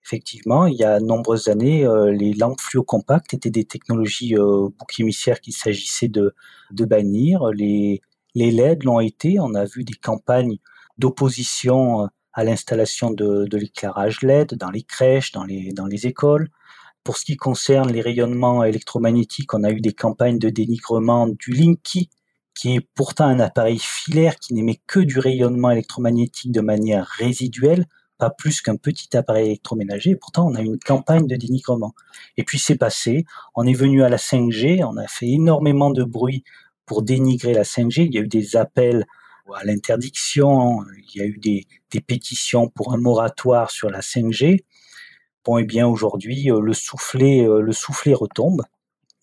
Effectivement, 0.04 0.66
il 0.66 0.76
y 0.76 0.84
a 0.84 0.98
nombreuses 1.00 1.48
années, 1.48 1.84
euh, 1.84 2.10
les 2.10 2.32
lampes 2.32 2.60
fluocompactes 2.60 3.34
étaient 3.34 3.50
des 3.50 3.64
technologies 3.64 4.36
euh, 4.36 4.68
bouc 4.78 4.98
émissaires 4.98 5.40
qu'il 5.40 5.52
s'agissait 5.52 6.08
de, 6.08 6.34
de 6.72 6.84
bannir. 6.84 7.48
Les, 7.50 8.00
les 8.34 8.50
LED 8.50 8.84
l'ont 8.84 9.00
été. 9.00 9.38
On 9.40 9.54
a 9.54 9.64
vu 9.64 9.84
des 9.84 9.94
campagnes 9.94 10.58
d'opposition 10.98 12.08
à 12.32 12.44
l'installation 12.44 13.10
de, 13.10 13.46
de 13.46 13.56
l'éclairage 13.56 14.22
LED 14.22 14.54
dans 14.54 14.70
les 14.70 14.82
crèches, 14.82 15.32
dans 15.32 15.44
les, 15.44 15.72
dans 15.72 15.86
les 15.86 16.06
écoles. 16.06 16.48
Pour 17.02 17.16
ce 17.16 17.24
qui 17.24 17.36
concerne 17.36 17.90
les 17.90 18.02
rayonnements 18.02 18.62
électromagnétiques, 18.62 19.54
on 19.54 19.64
a 19.64 19.70
eu 19.70 19.80
des 19.80 19.92
campagnes 19.92 20.38
de 20.38 20.50
dénigrement 20.50 21.28
du 21.28 21.52
Linky, 21.52 22.10
qui 22.54 22.76
est 22.76 22.86
pourtant 22.94 23.24
un 23.24 23.40
appareil 23.40 23.78
filaire 23.78 24.36
qui 24.36 24.54
n'émet 24.54 24.80
que 24.86 25.00
du 25.00 25.18
rayonnement 25.18 25.70
électromagnétique 25.70 26.52
de 26.52 26.60
manière 26.60 27.06
résiduelle, 27.06 27.86
pas 28.18 28.28
plus 28.28 28.60
qu'un 28.60 28.76
petit 28.76 29.16
appareil 29.16 29.46
électroménager. 29.46 30.14
Pourtant, 30.14 30.46
on 30.46 30.54
a 30.54 30.60
eu 30.60 30.66
une 30.66 30.78
campagne 30.78 31.26
de 31.26 31.36
dénigrement. 31.36 31.94
Et 32.36 32.44
puis 32.44 32.58
c'est 32.58 32.76
passé, 32.76 33.24
on 33.54 33.66
est 33.66 33.72
venu 33.72 34.02
à 34.02 34.10
la 34.10 34.18
5G, 34.18 34.84
on 34.84 34.98
a 34.98 35.06
fait 35.06 35.28
énormément 35.28 35.90
de 35.90 36.04
bruit 36.04 36.44
pour 36.90 37.03
dénigrer 37.03 37.55
la 37.55 37.62
5G. 37.62 38.07
Il 38.07 38.14
y 38.16 38.18
a 38.18 38.22
eu 38.22 38.26
des 38.26 38.57
appels 38.57 39.07
à 39.55 39.64
l'interdiction, 39.64 40.81
il 41.14 41.20
y 41.20 41.22
a 41.22 41.24
eu 41.24 41.38
des, 41.38 41.68
pétitions 42.00 42.66
pour 42.66 42.92
un 42.92 42.96
moratoire 42.96 43.70
sur 43.70 43.90
la 43.90 44.00
5G. 44.00 44.64
Bon, 45.44 45.59
et 45.59 45.62
eh 45.62 45.64
bien 45.64 45.87
aujourd'hui, 45.87 46.50
euh, 46.50 46.61
le 46.61 46.72
soufflet, 46.72 47.46
euh, 47.46 47.61
le 47.61 47.72
soufflet 47.72 48.12
retombe. 48.12 48.62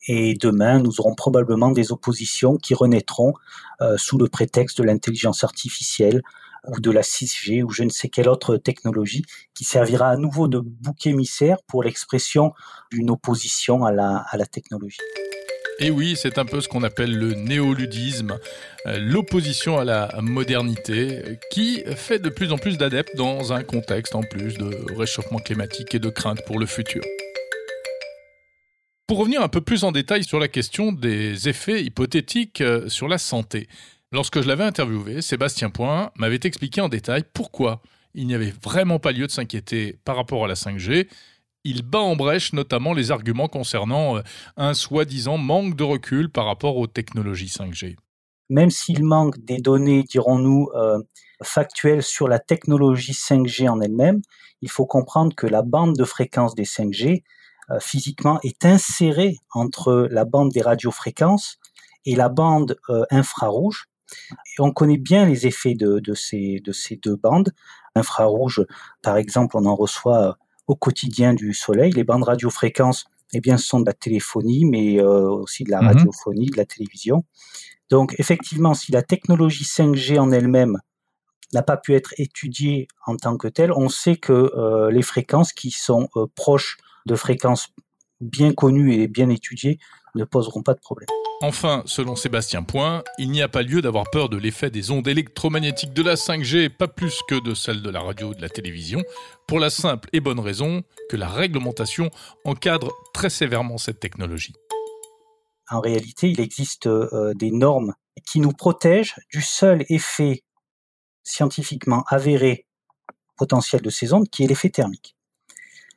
Et 0.07 0.35
demain, 0.35 0.79
nous 0.79 1.01
aurons 1.01 1.13
probablement 1.13 1.71
des 1.71 1.91
oppositions 1.91 2.55
qui 2.55 2.73
renaîtront 2.73 3.33
euh, 3.81 3.97
sous 3.97 4.17
le 4.17 4.29
prétexte 4.29 4.77
de 4.77 4.85
l'intelligence 4.85 5.43
artificielle 5.43 6.21
ou 6.69 6.79
de 6.79 6.89
la 6.89 7.01
6G 7.01 7.63
ou 7.63 7.71
je 7.71 7.83
ne 7.83 7.89
sais 7.89 8.07
quelle 8.07 8.29
autre 8.29 8.55
technologie 8.55 9.25
qui 9.53 9.65
servira 9.65 10.07
à 10.07 10.15
nouveau 10.15 10.47
de 10.47 10.59
bouc 10.59 11.05
émissaire 11.05 11.57
pour 11.67 11.83
l'expression 11.83 12.53
d'une 12.91 13.09
opposition 13.09 13.83
à 13.83 13.91
la, 13.91 14.23
à 14.29 14.37
la 14.37 14.45
technologie. 14.45 14.99
Et 15.79 15.91
oui, 15.91 16.15
c'est 16.15 16.39
un 16.39 16.45
peu 16.45 16.59
ce 16.59 16.67
qu'on 16.67 16.81
appelle 16.81 17.15
le 17.15 17.35
néoludisme, 17.35 18.39
euh, 18.87 18.97
l'opposition 18.99 19.77
à 19.77 19.85
la 19.85 20.09
modernité, 20.21 21.37
qui 21.51 21.83
fait 21.95 22.17
de 22.17 22.29
plus 22.29 22.51
en 22.51 22.57
plus 22.57 22.79
d'adeptes 22.79 23.15
dans 23.15 23.53
un 23.53 23.63
contexte 23.63 24.15
en 24.15 24.23
plus 24.23 24.55
de 24.55 24.75
réchauffement 24.95 25.37
climatique 25.37 25.93
et 25.93 25.99
de 25.99 26.09
crainte 26.09 26.43
pour 26.47 26.57
le 26.57 26.65
futur. 26.65 27.03
Pour 29.05 29.19
revenir 29.19 29.41
un 29.41 29.49
peu 29.49 29.61
plus 29.61 29.83
en 29.83 29.91
détail 29.91 30.23
sur 30.23 30.39
la 30.39 30.47
question 30.47 30.91
des 30.91 31.47
effets 31.47 31.83
hypothétiques 31.83 32.61
euh, 32.61 32.89
sur 32.89 33.07
la 33.07 33.19
santé, 33.19 33.67
lorsque 34.11 34.41
je 34.41 34.47
l'avais 34.47 34.63
interviewé, 34.63 35.21
Sébastien 35.21 35.69
Point 35.69 36.11
m'avait 36.15 36.39
expliqué 36.43 36.81
en 36.81 36.89
détail 36.89 37.23
pourquoi 37.33 37.83
il 38.15 38.25
n'y 38.25 38.33
avait 38.33 38.53
vraiment 38.63 38.97
pas 38.97 39.11
lieu 39.11 39.27
de 39.27 39.31
s'inquiéter 39.31 39.99
par 40.03 40.15
rapport 40.15 40.43
à 40.43 40.47
la 40.47 40.55
5G 40.55 41.07
il 41.67 41.83
bat 41.83 41.99
en 41.99 42.15
brèche 42.15 42.53
notamment 42.53 42.93
les 42.93 43.11
arguments 43.11 43.49
concernant 43.49 44.17
euh, 44.17 44.21
un 44.55 44.73
soi-disant 44.73 45.37
manque 45.37 45.75
de 45.75 45.83
recul 45.83 46.29
par 46.31 46.45
rapport 46.45 46.77
aux 46.77 46.87
technologies 46.87 47.47
5G. 47.47 47.97
Même 48.49 48.71
s'il 48.71 49.03
manque 49.03 49.37
des 49.39 49.57
données, 49.57 50.03
dirons-nous, 50.03 50.69
euh, 50.75 50.99
factuelles 51.43 52.03
sur 52.03 52.29
la 52.29 52.39
technologie 52.39 53.11
5G 53.11 53.67
en 53.67 53.81
elle-même, 53.81 54.21
il 54.61 54.71
faut 54.71 54.85
comprendre 54.85 55.35
que 55.35 55.45
la 55.45 55.61
bande 55.61 55.97
de 55.97 56.05
fréquence 56.05 56.55
des 56.55 56.63
5G, 56.63 57.23
euh, 57.69 57.79
physiquement, 57.81 58.39
est 58.43 58.63
insérée 58.63 59.35
entre 59.53 60.07
la 60.09 60.23
bande 60.23 60.51
des 60.53 60.61
radiofréquences 60.61 61.57
et 62.05 62.15
la 62.15 62.29
bande 62.29 62.79
infrarouge. 63.11 63.89
On 64.59 64.71
connaît 64.71 64.97
bien 64.97 65.25
les 65.25 65.45
effets 65.45 65.75
de 65.75 66.13
ces 66.13 66.61
deux 67.03 67.15
bandes. 67.17 67.51
Infrarouge, 67.95 68.65
par 69.01 69.17
exemple, 69.17 69.57
on 69.57 69.65
en 69.65 69.75
reçoit 69.75 70.37
au 70.67 70.75
quotidien 70.75 71.33
du 71.33 71.53
Soleil. 71.53 71.91
Les 71.91 72.03
bandes 72.03 72.23
radiofréquences, 72.23 73.05
eh 73.33 73.41
bien, 73.41 73.57
sont 73.57 73.79
de 73.79 73.85
la 73.85 73.93
téléphonie, 73.93 74.65
mais 74.65 74.99
euh, 74.99 75.29
aussi 75.29 75.63
de 75.63 75.71
la 75.71 75.81
mhm. 75.81 75.87
radiophonie, 75.87 76.47
de 76.47 76.57
la 76.57 76.65
télévision. 76.65 77.23
Donc, 77.89 78.15
effectivement, 78.19 78.73
si 78.73 78.91
la 78.91 79.01
technologie 79.01 79.63
5G 79.63 80.19
en 80.19 80.31
elle-même 80.31 80.77
n'a 81.53 81.63
pas 81.63 81.77
pu 81.77 81.95
être 81.95 82.13
étudiée 82.17 82.87
en 83.05 83.15
tant 83.15 83.37
que 83.37 83.47
telle, 83.47 83.71
on 83.71 83.87
sait 83.87 84.17
que 84.17 84.33
euh, 84.33 84.91
les 84.91 85.01
fréquences 85.01 85.53
qui 85.53 85.71
sont 85.71 86.09
euh, 86.17 86.25
proches 86.35 86.77
de 87.05 87.15
fréquences 87.15 87.69
bien 88.19 88.53
connues 88.53 88.93
et 88.95 89.07
bien 89.07 89.29
étudiées 89.29 89.79
ne 90.15 90.25
poseront 90.25 90.63
pas 90.63 90.73
de 90.73 90.79
problème. 90.79 91.07
Enfin, 91.39 91.83
selon 91.85 92.15
Sébastien 92.15 92.63
Point, 92.63 93.03
il 93.19 93.29
n'y 93.29 93.43
a 93.43 93.47
pas 93.47 93.61
lieu 93.61 93.83
d'avoir 93.83 94.09
peur 94.09 94.27
de 94.27 94.37
l'effet 94.37 94.71
des 94.71 94.89
ondes 94.89 95.07
électromagnétiques 95.07 95.93
de 95.93 96.01
la 96.01 96.15
5G, 96.15 96.69
pas 96.69 96.87
plus 96.87 97.21
que 97.27 97.39
de 97.39 97.53
celles 97.53 97.83
de 97.83 97.89
la 97.91 98.01
radio 98.01 98.29
ou 98.29 98.33
de 98.33 98.41
la 98.41 98.49
télévision, 98.49 99.03
pour 99.47 99.59
la 99.59 99.69
simple 99.69 100.09
et 100.13 100.19
bonne 100.19 100.39
raison 100.39 100.81
que 101.09 101.15
la 101.15 101.29
réglementation 101.29 102.09
encadre 102.43 102.91
très 103.13 103.29
sévèrement 103.29 103.77
cette 103.77 103.99
technologie. 103.99 104.53
En 105.69 105.79
réalité, 105.79 106.31
il 106.31 106.39
existe 106.39 106.87
euh, 106.87 107.33
des 107.35 107.51
normes 107.51 107.93
qui 108.25 108.39
nous 108.39 108.53
protègent 108.53 109.19
du 109.31 109.43
seul 109.43 109.85
effet 109.89 110.43
scientifiquement 111.21 112.03
avéré 112.07 112.65
potentiel 113.35 113.83
de 113.83 113.91
ces 113.91 114.11
ondes, 114.11 114.27
qui 114.29 114.43
est 114.43 114.47
l'effet 114.47 114.71
thermique. 114.71 115.15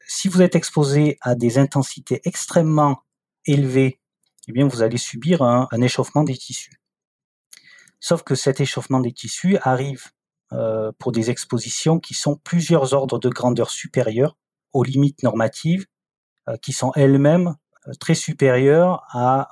Si 0.06 0.28
vous 0.28 0.42
êtes 0.42 0.54
exposé 0.54 1.16
à 1.22 1.34
des 1.34 1.56
intensités 1.56 2.20
extrêmement 2.24 2.98
élevées 3.46 3.99
eh 4.48 4.52
bien, 4.52 4.66
vous 4.66 4.82
allez 4.82 4.96
subir 4.96 5.42
un, 5.42 5.68
échauffement 5.80 6.24
des 6.24 6.36
tissus. 6.36 6.80
Sauf 8.00 8.22
que 8.22 8.34
cet 8.34 8.60
échauffement 8.60 9.00
des 9.00 9.12
tissus 9.12 9.58
arrive 9.62 10.06
euh, 10.52 10.90
pour 10.98 11.12
des 11.12 11.30
expositions 11.30 12.00
qui 12.00 12.14
sont 12.14 12.36
plusieurs 12.36 12.94
ordres 12.94 13.18
de 13.18 13.28
grandeur 13.28 13.70
supérieurs 13.70 14.36
aux 14.72 14.82
limites 14.82 15.22
normatives, 15.22 15.86
euh, 16.48 16.56
qui 16.56 16.72
sont 16.72 16.92
elles-mêmes 16.96 17.54
euh, 17.86 17.92
très 18.00 18.14
supérieures 18.14 19.04
à 19.10 19.48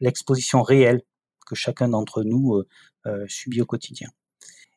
l'exposition 0.00 0.62
réelle 0.62 1.02
que 1.46 1.54
chacun 1.54 1.88
d'entre 1.88 2.22
nous 2.22 2.62
subit 3.26 3.62
au 3.62 3.66
quotidien. 3.66 4.08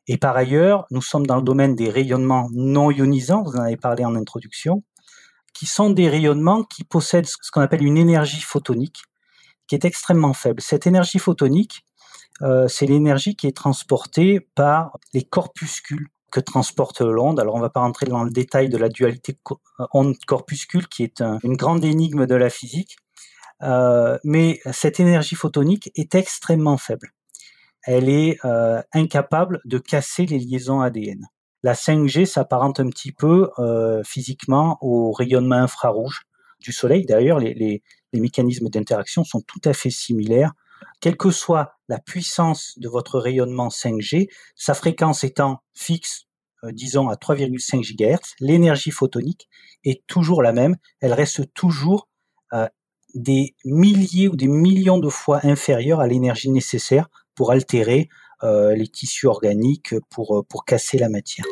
Et 0.06 0.16
par 0.16 0.36
ailleurs, 0.36 0.86
nous 0.90 1.02
sommes 1.02 1.26
dans 1.26 1.36
le 1.36 1.42
domaine 1.42 1.76
des 1.76 1.90
rayonnements 1.90 2.48
non 2.52 2.90
ionisants, 2.90 3.42
vous 3.42 3.56
en 3.56 3.62
avez 3.62 3.76
parlé 3.76 4.04
en 4.04 4.16
introduction, 4.16 4.82
qui 5.52 5.66
sont 5.66 5.90
des 5.90 6.08
rayonnements 6.08 6.64
qui 6.64 6.82
possèdent 6.82 7.26
ce 7.26 7.50
qu'on 7.52 7.60
appelle 7.60 7.84
une 7.84 7.98
énergie 7.98 8.40
photonique, 8.40 9.02
qui 9.66 9.74
est 9.74 9.84
extrêmement 9.84 10.32
faible. 10.32 10.60
Cette 10.60 10.86
énergie 10.86 11.18
photonique, 11.18 11.84
euh, 12.42 12.66
c'est 12.68 12.86
l'énergie 12.86 13.36
qui 13.36 13.46
est 13.46 13.56
transportée 13.56 14.40
par 14.54 14.98
les 15.12 15.22
corpuscules 15.22 16.08
que 16.30 16.40
transporte 16.40 17.02
l'onde. 17.02 17.38
Alors 17.38 17.54
on 17.54 17.58
ne 17.58 17.62
va 17.62 17.70
pas 17.70 17.80
rentrer 17.80 18.06
dans 18.06 18.24
le 18.24 18.30
détail 18.30 18.68
de 18.68 18.78
la 18.78 18.88
dualité 18.88 19.36
onde-corpuscule 19.92 20.88
qui 20.88 21.04
est 21.04 21.22
une 21.42 21.56
grande 21.56 21.84
énigme 21.84 22.26
de 22.26 22.34
la 22.34 22.48
physique, 22.48 22.96
euh, 23.62 24.18
mais 24.24 24.60
cette 24.72 24.98
énergie 24.98 25.34
photonique 25.34 25.90
est 25.94 26.14
extrêmement 26.14 26.78
faible. 26.78 27.10
Elle 27.84 28.08
est 28.08 28.38
euh, 28.44 28.80
incapable 28.92 29.60
de 29.64 29.78
casser 29.78 30.24
les 30.24 30.38
liaisons 30.38 30.80
ADN. 30.80 31.26
La 31.62 31.74
5G 31.74 32.24
s'apparente 32.24 32.80
un 32.80 32.88
petit 32.88 33.12
peu 33.12 33.50
physiquement 34.04 34.78
au 34.80 35.12
rayonnement 35.12 35.56
infrarouge 35.56 36.22
du 36.58 36.72
Soleil. 36.72 37.06
D'ailleurs, 37.06 37.38
les 37.38 37.84
mécanismes 38.20 38.68
d'interaction 38.68 39.24
sont 39.24 39.40
tout 39.40 39.60
à 39.64 39.72
fait 39.72 39.90
similaires. 39.90 40.52
Quelle 41.00 41.16
que 41.16 41.30
soit 41.30 41.78
la 41.88 41.98
puissance 41.98 42.78
de 42.78 42.88
votre 42.88 43.18
rayonnement 43.18 43.68
5G, 43.68 44.28
sa 44.56 44.74
fréquence 44.74 45.24
étant 45.24 45.62
fixe, 45.74 46.26
euh, 46.64 46.72
disons 46.72 47.08
à 47.08 47.14
3,5 47.14 47.82
GHz, 47.82 48.34
l'énergie 48.40 48.90
photonique 48.90 49.48
est 49.84 50.06
toujours 50.06 50.42
la 50.42 50.52
même. 50.52 50.76
Elle 51.00 51.12
reste 51.12 51.52
toujours 51.54 52.08
euh, 52.52 52.68
des 53.14 53.54
milliers 53.64 54.28
ou 54.28 54.36
des 54.36 54.48
millions 54.48 54.98
de 54.98 55.08
fois 55.08 55.40
inférieure 55.44 56.00
à 56.00 56.06
l'énergie 56.06 56.50
nécessaire 56.50 57.08
pour 57.34 57.50
altérer 57.50 58.08
euh, 58.42 58.74
les 58.74 58.88
tissus 58.88 59.26
organiques, 59.26 59.94
pour, 60.10 60.44
pour 60.48 60.64
casser 60.64 60.98
la 60.98 61.08
matière. 61.08 61.44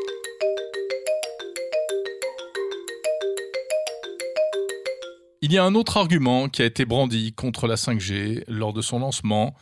Il 5.51 5.55
y 5.55 5.59
a 5.59 5.65
un 5.65 5.75
autre 5.75 5.97
argument 5.97 6.49
qui 6.49 6.63
a 6.63 6.65
été 6.65 6.85
brandi 6.85 7.33
contre 7.33 7.67
la 7.67 7.75
5G 7.75 8.45
lors 8.47 8.73
de 8.73 8.81
son 8.81 9.01
lancement, 9.01 9.57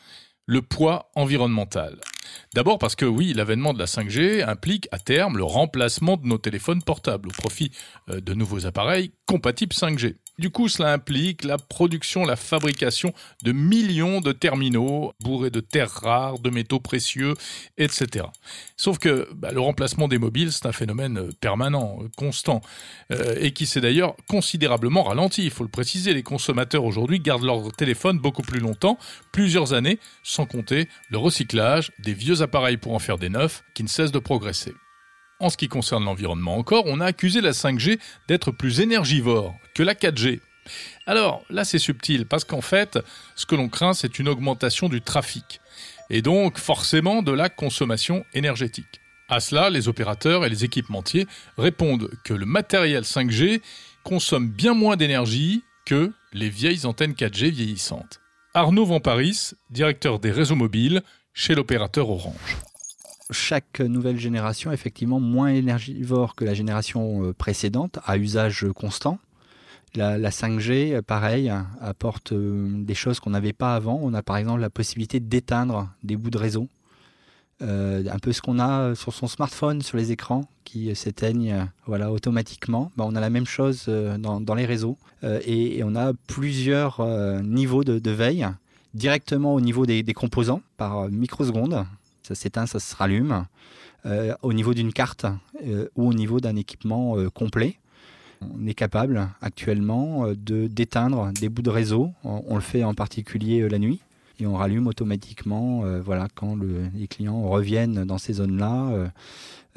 le 0.44 0.61
poids 0.61 1.11
environnemental. 1.14 1.98
D'abord 2.55 2.79
parce 2.79 2.94
que 2.94 3.07
oui, 3.07 3.33
l'avènement 3.33 3.72
de 3.72 3.79
la 3.79 3.87
5G 3.87 4.46
implique 4.46 4.87
à 4.92 4.98
terme 4.98 5.38
le 5.38 5.44
remplacement 5.44 6.18
de 6.18 6.27
nos 6.27 6.37
téléphones 6.37 6.83
portables 6.83 7.31
au 7.31 7.33
profit 7.33 7.72
euh, 8.11 8.20
de 8.20 8.35
nouveaux 8.35 8.66
appareils 8.66 9.12
compatibles 9.24 9.72
5G. 9.72 10.16
Du 10.38 10.51
coup, 10.51 10.68
cela 10.68 10.92
implique 10.92 11.44
la 11.44 11.59
production, 11.59 12.24
la 12.24 12.37
fabrication 12.37 13.12
de 13.42 13.51
millions 13.51 14.20
de 14.20 14.31
terminaux 14.31 15.12
bourrés 15.20 15.51
de 15.51 15.59
terres 15.59 15.90
rares, 15.90 16.38
de 16.38 16.51
métaux 16.51 16.79
précieux, 16.79 17.35
etc. 17.77 18.27
Sauf 18.77 18.98
que 18.98 19.29
bah, 19.35 19.51
le 19.53 19.61
remplacement 19.61 20.07
des 20.07 20.18
mobiles, 20.18 20.53
c'est 20.53 20.66
un 20.66 20.72
phénomène 20.72 21.18
euh, 21.18 21.31
permanent, 21.40 21.98
euh, 22.01 22.09
constant, 22.16 22.61
euh, 23.12 23.35
et 23.40 23.51
qui 23.51 23.66
s'est 23.66 23.81
d'ailleurs 23.81 24.14
considérablement 24.29 25.03
ralenti. 25.03 25.44
Il 25.44 25.51
faut 25.51 25.64
le 25.64 25.70
préciser, 25.70 26.14
les 26.14 26.22
consommateurs 26.22 26.85
aujourd'hui 26.85 27.18
gardent 27.18 27.44
leur 27.44 27.72
téléphone 27.72 28.18
beaucoup 28.18 28.42
plus 28.42 28.61
longtemps, 28.61 28.96
plusieurs 29.33 29.72
années, 29.72 29.98
sans 30.22 30.46
compter 30.46 30.88
le 31.11 31.18
recyclage 31.18 31.90
des 31.98 32.14
vieux 32.14 32.42
appareils 32.42 32.77
pour 32.77 32.94
en 32.94 33.01
faire 33.01 33.18
des 33.18 33.29
neufs, 33.29 33.64
qui 33.74 33.83
ne 33.83 33.88
cessent 33.88 34.12
de 34.12 34.18
progresser. 34.20 34.74
En 35.40 35.51
ce 35.51 35.57
qui 35.57 35.68
concerne 35.68 36.05
l'environnement 36.05 36.57
encore, 36.57 36.85
on 36.87 37.01
a 37.01 37.07
accusé 37.07 37.40
la 37.40 37.53
5G 37.53 38.01
d'être 38.27 38.51
plus 38.51 38.81
énergivore 38.81 39.55
que 39.74 39.85
la 39.85 39.94
4G. 39.94 40.40
Alors 41.07 41.42
là 41.48 41.64
c'est 41.64 41.79
subtil 41.79 42.27
parce 42.27 42.44
qu'en 42.44 42.61
fait 42.61 42.98
ce 43.37 43.46
que 43.46 43.55
l'on 43.55 43.68
craint 43.68 43.94
c'est 43.94 44.18
une 44.18 44.29
augmentation 44.29 44.88
du 44.88 45.01
trafic 45.01 45.61
et 46.11 46.22
donc 46.22 46.59
forcément 46.59 47.22
de 47.22 47.33
la 47.33 47.48
consommation 47.48 48.24
énergétique. 48.35 49.01
À 49.31 49.40
cela, 49.40 49.68
les 49.68 49.88
opérateurs 49.88 50.44
et 50.44 50.48
les 50.48 50.64
équipementiers 50.64 51.27
répondent 51.59 52.11
que 52.24 52.35
le 52.35 52.46
matériel 52.46 53.03
5G 53.03 53.61
consomme 54.03 54.48
bien 54.48 54.74
moins 54.74 54.96
d'énergie 54.96 55.62
que 55.85 56.12
les 56.33 56.48
vieilles 56.48 56.87
antennes 56.87 57.12
4G 57.12 57.51
vieillissantes. 57.51 58.20
Arnaud 58.55 58.87
Van 58.87 59.01
Paris, 59.01 59.51
directeur 59.70 60.18
des 60.18 60.31
réseaux 60.31 60.57
mobiles 60.57 61.03
chez 61.35 61.55
l'opérateur 61.55 62.09
Orange 62.09 62.59
chaque 63.30 63.80
nouvelle 63.80 64.18
génération 64.18 64.72
effectivement 64.72 65.20
moins 65.20 65.48
énergivore 65.48 66.34
que 66.34 66.44
la 66.44 66.54
génération 66.54 67.24
euh, 67.24 67.32
précédente, 67.32 67.98
à 68.06 68.16
usage 68.16 68.66
constant. 68.74 69.18
La, 69.94 70.30
5G, 70.30 70.94
euh, 70.94 71.02
pareil, 71.02 71.52
apporte 71.80 72.32
euh, 72.32 72.68
des 72.84 72.94
choses 72.94 73.20
qu'on 73.20 73.30
n'avait 73.30 73.52
pas 73.52 73.74
avant. 73.74 73.98
On 74.02 74.14
a 74.14 74.22
par 74.22 74.36
exemple 74.36 74.60
la 74.60 74.70
possibilité 74.70 75.20
d'éteindre 75.20 75.88
des 76.02 76.16
bouts 76.16 76.30
de 76.30 76.38
réseau. 76.38 76.68
un 77.60 78.18
peu 78.22 78.32
ce 78.32 78.40
qu'on 78.40 78.60
a 78.60 78.94
sur 78.94 79.12
son 79.12 79.26
smartphone, 79.26 79.82
sur 79.82 79.96
les 79.96 80.12
écrans, 80.12 80.44
qui 80.64 80.94
s'éteignent 80.94 81.68
voilà, 81.86 82.12
automatiquement. 82.12 82.92
Ben, 82.96 83.04
on 83.04 83.16
a 83.16 83.20
la 83.20 83.30
même 83.30 83.46
chose 83.46 83.86
dans, 83.88 84.54
les 84.54 84.66
réseaux. 84.66 84.96
et, 85.24 85.82
on 85.82 85.96
a 85.96 86.12
plusieurs 86.28 87.02
niveaux 87.42 87.82
de, 87.82 88.10
veille, 88.10 88.46
directement 88.94 89.54
au 89.54 89.60
niveau 89.60 89.86
des, 89.86 90.04
des 90.04 90.14
composants, 90.14 90.62
par 90.76 91.10
microsecondes 91.10 91.84
ça 92.28 92.34
s'éteint, 92.34 92.66
ça 92.66 92.78
se 92.78 92.94
rallume, 92.94 93.46
euh, 94.04 94.34
au 94.42 94.52
niveau 94.52 94.74
d'une 94.74 94.92
carte 94.92 95.24
euh, 95.66 95.88
ou 95.96 96.08
au 96.08 96.12
niveau 96.12 96.40
d'un 96.40 96.56
équipement 96.56 97.16
euh, 97.16 97.30
complet. 97.30 97.78
On 98.42 98.66
est 98.66 98.74
capable 98.74 99.30
actuellement 99.40 100.28
de 100.28 100.68
d'éteindre 100.68 101.32
des 101.32 101.48
bouts 101.48 101.62
de 101.62 101.70
réseau. 101.70 102.12
On, 102.22 102.54
le 102.54 102.60
fait 102.60 102.84
en 102.84 102.94
particulier 102.94 103.68
la 103.68 103.80
nuit 103.80 104.00
et 104.38 104.46
on 104.46 104.54
rallume 104.54 104.86
automatiquement 104.86 105.82
voilà, 105.98 106.28
quand 106.36 106.56
les 106.94 107.08
clients 107.08 107.48
reviennent 107.48 108.04
dans 108.04 108.18
ces 108.18 108.34
zones-là. 108.34 109.10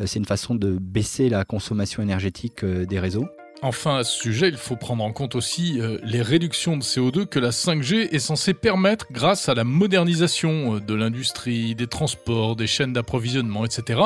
c'est 0.05 0.19
une 0.19 0.25
façon 0.25 0.53
de 0.53 0.77
baisser 0.77 1.27
la 1.27 1.43
consommation 1.43 2.03
énergétique 2.03 2.63
des 2.63 2.99
réseaux. 2.99 3.25
Enfin, 3.63 3.97
à 3.97 4.04
ce 4.04 4.17
sujet, 4.17 4.47
il 4.47 4.58
faut 4.58 4.76
prendre 4.76 5.04
en 5.04 5.12
compte 5.12 5.36
aussi 5.36 5.80
euh, 5.80 6.00
les 6.04 6.24
réductions 6.24 6.78
de 6.78 6.82
CO2 6.84 7.28
que 7.28 7.38
la 7.38 7.52
5G 7.52 8.10
est 8.12 8.17
censée 8.17 8.56
permettre 8.56 9.06
grâce 9.12 9.50
à 9.50 9.54
la 9.54 9.63
modernisation 9.63 10.76
euh, 10.76 10.80
de 10.80 10.95
l'industrie, 10.95 11.76
des 11.76 11.86
transports, 11.86 12.56
des 12.56 12.65
chaînes 12.65 12.91
d'approvisionnement, 12.91 13.63
etc. 13.63 14.02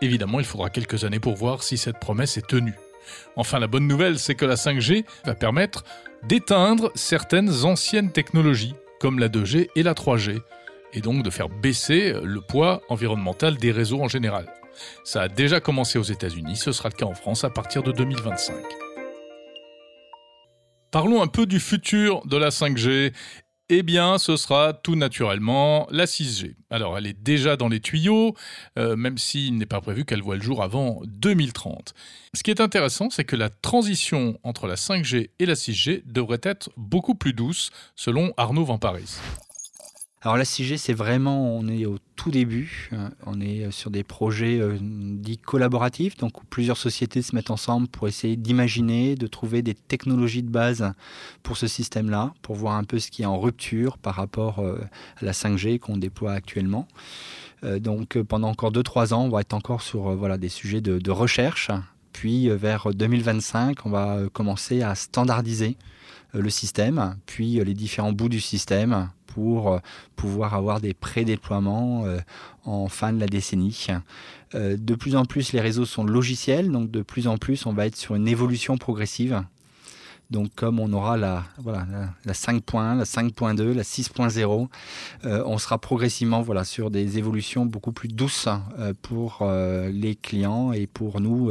Évidemment, 0.00 0.40
il 0.40 0.46
faudra 0.46 0.68
quelques 0.68 1.04
années 1.04 1.20
pour 1.20 1.36
voir 1.36 1.62
si 1.62 1.78
cette 1.78 2.00
promesse 2.00 2.38
est 2.38 2.46
tenue. 2.48 2.74
Enfin, 3.36 3.60
la 3.60 3.68
bonne 3.68 3.86
nouvelle, 3.86 4.18
c'est 4.18 4.34
que 4.34 4.44
la 4.44 4.56
5G 4.56 5.04
va 5.24 5.36
permettre 5.36 5.84
d'éteindre 6.24 6.90
certaines 6.96 7.64
anciennes 7.64 8.10
technologies, 8.10 8.74
comme 8.98 9.20
la 9.20 9.28
2G 9.28 9.68
et 9.76 9.84
la 9.84 9.94
3G, 9.94 10.40
et 10.92 11.00
donc 11.00 11.22
de 11.22 11.30
faire 11.30 11.48
baisser 11.48 12.14
le 12.20 12.40
poids 12.40 12.82
environnemental 12.88 13.58
des 13.58 13.70
réseaux 13.70 14.02
en 14.02 14.08
général. 14.08 14.46
Ça 15.04 15.22
a 15.22 15.28
déjà 15.28 15.60
commencé 15.60 16.00
aux 16.00 16.02
États-Unis, 16.02 16.56
ce 16.56 16.72
sera 16.72 16.88
le 16.88 16.94
cas 16.96 17.06
en 17.06 17.14
France 17.14 17.44
à 17.44 17.50
partir 17.50 17.84
de 17.84 17.92
2025. 17.92 18.87
Parlons 20.90 21.20
un 21.20 21.26
peu 21.26 21.44
du 21.44 21.60
futur 21.60 22.26
de 22.26 22.36
la 22.38 22.48
5G. 22.48 23.12
Eh 23.68 23.82
bien, 23.82 24.16
ce 24.16 24.38
sera 24.38 24.72
tout 24.72 24.96
naturellement 24.96 25.86
la 25.90 26.06
6G. 26.06 26.54
Alors, 26.70 26.96
elle 26.96 27.06
est 27.06 27.22
déjà 27.22 27.58
dans 27.58 27.68
les 27.68 27.80
tuyaux, 27.80 28.34
euh, 28.78 28.96
même 28.96 29.18
s'il 29.18 29.58
n'est 29.58 29.66
pas 29.66 29.82
prévu 29.82 30.06
qu'elle 30.06 30.22
voit 30.22 30.36
le 30.36 30.42
jour 30.42 30.62
avant 30.62 31.02
2030. 31.04 31.92
Ce 32.32 32.42
qui 32.42 32.50
est 32.50 32.62
intéressant, 32.62 33.10
c'est 33.10 33.24
que 33.24 33.36
la 33.36 33.50
transition 33.50 34.38
entre 34.42 34.66
la 34.66 34.76
5G 34.76 35.28
et 35.38 35.44
la 35.44 35.54
6G 35.54 36.02
devrait 36.06 36.40
être 36.42 36.70
beaucoup 36.78 37.14
plus 37.14 37.34
douce, 37.34 37.70
selon 37.94 38.32
Arnaud 38.38 38.64
Van 38.64 38.78
Paris. 38.78 39.18
Alors 40.20 40.36
la 40.36 40.42
6G, 40.42 40.78
c'est 40.78 40.94
vraiment, 40.94 41.54
on 41.54 41.68
est 41.68 41.86
au 41.86 41.98
tout 42.16 42.32
début, 42.32 42.90
euh, 42.92 43.08
on 43.24 43.40
est 43.40 43.70
sur 43.70 43.92
des 43.92 44.02
projets 44.02 44.58
euh, 44.58 44.76
dits 44.80 45.38
collaboratifs, 45.38 46.16
donc 46.16 46.32
plusieurs 46.50 46.76
sociétés 46.76 47.22
se 47.22 47.36
mettent 47.36 47.52
ensemble 47.52 47.86
pour 47.86 48.08
essayer 48.08 48.34
d'imaginer, 48.34 49.14
de 49.14 49.28
trouver 49.28 49.62
des 49.62 49.74
technologies 49.74 50.42
de 50.42 50.50
base 50.50 50.92
pour 51.44 51.56
ce 51.56 51.68
système-là, 51.68 52.34
pour 52.42 52.56
voir 52.56 52.74
un 52.74 52.82
peu 52.82 52.98
ce 52.98 53.12
qui 53.12 53.22
est 53.22 53.26
en 53.26 53.38
rupture 53.38 53.96
par 53.96 54.16
rapport 54.16 54.58
euh, 54.58 54.80
à 55.18 55.24
la 55.24 55.32
5G 55.32 55.78
qu'on 55.78 55.96
déploie 55.96 56.32
actuellement. 56.32 56.88
donc 57.62 58.20
pendant 58.22 58.48
encore 58.48 58.72
2-3 58.72 59.14
ans, 59.14 59.24
on 59.24 59.28
va 59.28 59.40
être 59.40 59.54
encore 59.54 59.82
sur 59.82 60.14
voilà, 60.16 60.36
des 60.36 60.48
sujets 60.48 60.80
de 60.80 61.10
recherche, 61.10 61.70
puis 62.12 62.48
vers 62.48 62.92
2025, 62.92 63.86
on 63.86 63.90
va 63.90 64.22
commencer 64.32 64.82
à 64.82 64.94
standardiser 64.94 65.76
le 66.32 66.50
système, 66.50 67.16
puis 67.26 67.62
les 67.64 67.74
différents 67.74 68.12
bouts 68.12 68.28
du 68.28 68.40
système 68.40 69.08
pour 69.38 69.72
euh, 69.72 69.78
pouvoir 70.16 70.54
avoir 70.54 70.80
des 70.80 70.94
pré-déploiements 70.94 72.04
euh, 72.06 72.18
en 72.64 72.88
fin 72.88 73.12
de 73.12 73.20
la 73.20 73.26
décennie. 73.26 73.86
Euh, 74.54 74.76
de 74.76 74.94
plus 74.96 75.14
en 75.14 75.24
plus, 75.24 75.52
les 75.52 75.60
réseaux 75.60 75.84
sont 75.84 76.04
logiciels, 76.04 76.72
donc 76.72 76.90
de 76.90 77.02
plus 77.02 77.28
en 77.28 77.38
plus, 77.38 77.64
on 77.66 77.72
va 77.72 77.86
être 77.86 77.96
sur 77.96 78.16
une 78.16 78.26
évolution 78.26 78.76
progressive. 78.78 79.44
Donc 80.30 80.50
comme 80.56 80.78
on 80.78 80.92
aura 80.92 81.16
la, 81.16 81.44
voilà, 81.58 81.86
la, 82.26 82.32
5.1, 82.34 82.98
la 82.98 83.04
5.2, 83.04 83.72
la 83.72 83.82
6.0, 83.82 84.68
on 85.24 85.58
sera 85.58 85.78
progressivement 85.78 86.42
voilà, 86.42 86.64
sur 86.64 86.90
des 86.90 87.16
évolutions 87.16 87.64
beaucoup 87.64 87.92
plus 87.92 88.08
douces 88.08 88.46
pour 89.00 89.48
les 89.90 90.16
clients 90.16 90.72
et 90.72 90.86
pour 90.86 91.22
nous 91.22 91.50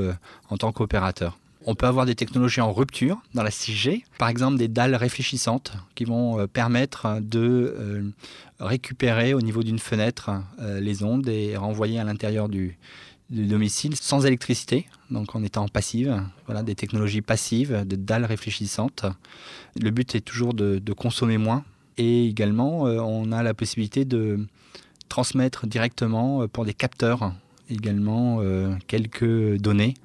en 0.51 0.57
tant 0.57 0.71
qu'opérateurs. 0.71 1.39
On 1.69 1.75
peut 1.75 1.85
avoir 1.85 2.05
des 2.05 2.15
technologies 2.15 2.61
en 2.61 2.71
rupture 2.71 3.21
dans 3.33 3.43
la 3.43 3.49
6G, 3.49 4.03
par 4.17 4.29
exemple 4.29 4.57
des 4.57 4.69
dalles 4.69 4.95
réfléchissantes 4.95 5.73
qui 5.95 6.05
vont 6.05 6.39
euh, 6.39 6.47
permettre 6.47 7.19
de 7.19 7.75
euh, 7.77 8.09
récupérer 8.61 9.33
au 9.33 9.41
niveau 9.41 9.63
d'une 9.63 9.77
fenêtre 9.77 10.31
euh, 10.61 10.79
les 10.79 11.03
ondes 11.03 11.27
et 11.27 11.57
renvoyer 11.57 11.99
à 11.99 12.05
l'intérieur 12.05 12.47
du, 12.47 12.77
domicile 13.29 13.97
sans 13.97 14.25
électricité, 14.25 14.87
donc 15.11 15.35
en 15.35 15.43
étant 15.43 15.67
passive. 15.67 16.23
Voilà, 16.45 16.63
des 16.63 16.75
technologies 16.75 17.21
passives, 17.21 17.85
de 17.85 17.97
dalles 17.97 18.23
réfléchissantes. 18.23 19.05
Le 19.77 19.89
but 19.91 20.15
est 20.15 20.21
toujours 20.21 20.53
de, 20.53 20.79
de 20.79 20.93
consommer 20.93 21.37
moins. 21.37 21.65
Et 21.97 22.27
également, 22.27 22.83
on 22.83 23.33
a 23.33 23.43
la 23.43 23.53
possibilité 23.53 24.05
de 24.05 24.39
transmettre 25.09 25.67
directement 25.67 26.47
pour 26.47 26.63
des 26.63 26.73
capteurs 26.73 27.33
également 27.69 28.39
quelques 28.87 29.57
données 29.57 29.95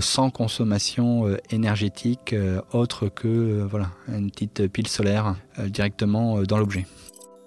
sans 0.00 0.30
consommation 0.30 1.26
euh, 1.26 1.36
énergétique 1.50 2.32
euh, 2.32 2.60
autre 2.72 3.08
que 3.08 3.66
voilà, 3.68 3.90
une 4.08 4.30
petite 4.30 4.68
pile 4.68 4.86
solaire 4.86 5.36
directement 5.58 6.42
dans 6.42 6.58
l'objet. 6.58 6.86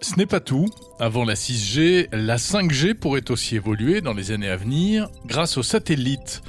Ce 0.01 0.17
n'est 0.17 0.25
pas 0.25 0.41
tout. 0.41 0.65
Avant 0.99 1.23
la 1.23 1.35
6G, 1.35 2.09
la 2.11 2.35
5G 2.35 2.93
pourrait 2.93 3.31
aussi 3.31 3.55
évoluer 3.55 4.01
dans 4.01 4.13
les 4.13 4.31
années 4.31 4.49
à 4.49 4.57
venir 4.57 5.09
grâce 5.25 5.57
aux 5.57 5.63
satellites. 5.63 6.41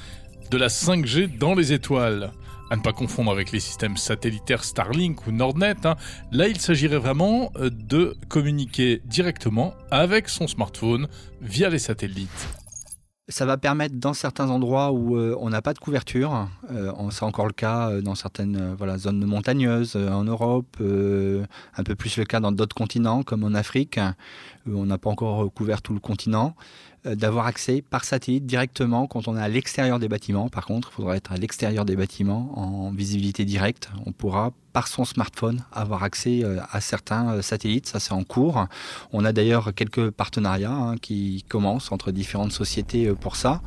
De 0.50 0.56
la 0.56 0.68
5G 0.68 1.38
dans 1.38 1.54
les 1.54 1.72
étoiles. 1.72 2.32
À 2.70 2.76
ne 2.76 2.82
pas 2.82 2.92
confondre 2.92 3.30
avec 3.30 3.52
les 3.52 3.60
systèmes 3.60 3.96
satellitaires 3.96 4.64
Starlink 4.64 5.26
ou 5.26 5.32
Nordnet. 5.32 5.76
Hein. 5.84 5.96
Là, 6.32 6.48
il 6.48 6.60
s'agirait 6.60 6.98
vraiment 6.98 7.52
de 7.60 8.16
communiquer 8.28 9.00
directement 9.04 9.74
avec 9.90 10.28
son 10.28 10.48
smartphone 10.48 11.06
via 11.40 11.68
les 11.68 11.78
satellites. 11.78 12.63
Ça 13.28 13.46
va 13.46 13.56
permettre 13.56 13.94
dans 13.94 14.12
certains 14.12 14.50
endroits 14.50 14.92
où 14.92 15.16
euh, 15.16 15.34
on 15.40 15.48
n'a 15.48 15.62
pas 15.62 15.72
de 15.72 15.78
couverture, 15.78 16.46
euh, 16.70 16.92
c'est 17.10 17.22
encore 17.22 17.46
le 17.46 17.54
cas 17.54 17.88
euh, 17.88 18.02
dans 18.02 18.14
certaines 18.14 18.76
zones 18.98 19.24
montagneuses 19.24 19.96
en 19.96 20.24
Europe, 20.24 20.76
un 20.80 21.82
peu 21.84 21.94
plus 21.94 22.18
le 22.18 22.26
cas 22.26 22.40
dans 22.40 22.52
d'autres 22.52 22.76
continents 22.76 23.22
comme 23.22 23.42
en 23.44 23.54
Afrique, 23.54 23.98
où 24.66 24.78
on 24.78 24.84
n'a 24.84 24.98
pas 24.98 25.08
encore 25.08 25.50
couvert 25.54 25.80
tout 25.80 25.94
le 25.94 26.00
continent. 26.00 26.54
Euh, 27.06 27.14
d'avoir 27.14 27.46
accès 27.46 27.82
par 27.82 28.02
satellite 28.04 28.46
directement 28.46 29.06
quand 29.06 29.28
on 29.28 29.36
est 29.36 29.40
à 29.40 29.48
l'extérieur 29.48 29.98
des 29.98 30.08
bâtiments. 30.08 30.48
Par 30.48 30.64
contre, 30.64 30.88
il 30.90 30.94
faudra 30.94 31.16
être 31.16 31.32
à 31.32 31.36
l'extérieur 31.36 31.84
des 31.84 31.96
bâtiments 31.96 32.50
en 32.58 32.92
visibilité 32.92 33.44
directe. 33.44 33.90
On 34.06 34.12
pourra 34.12 34.52
par 34.72 34.88
son 34.88 35.04
smartphone 35.04 35.64
avoir 35.70 36.02
accès 36.02 36.42
euh, 36.42 36.60
à 36.72 36.80
certains 36.80 37.28
euh, 37.28 37.42
satellites. 37.42 37.86
Ça, 37.86 38.00
c'est 38.00 38.12
en 38.12 38.24
cours. 38.24 38.66
On 39.12 39.24
a 39.26 39.32
d'ailleurs 39.32 39.74
quelques 39.74 40.10
partenariats 40.10 40.72
hein, 40.72 40.96
qui 40.96 41.44
commencent 41.46 41.92
entre 41.92 42.10
différentes 42.10 42.52
sociétés 42.52 43.12
pour 43.20 43.36
ça. 43.36 43.60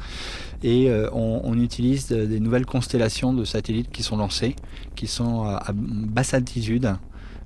Et 0.64 0.90
on, 1.14 1.54
utilise 1.60 2.08
des 2.08 2.40
nouvelles 2.40 2.66
constellations 2.66 3.32
de 3.32 3.46
satellites 3.46 3.92
qui 3.92 4.02
sont 4.02 4.18
lancées, 4.18 4.56
qui 4.96 5.06
sont 5.06 5.46
à 5.46 5.72
basse 5.72 6.34
altitude 6.34 6.98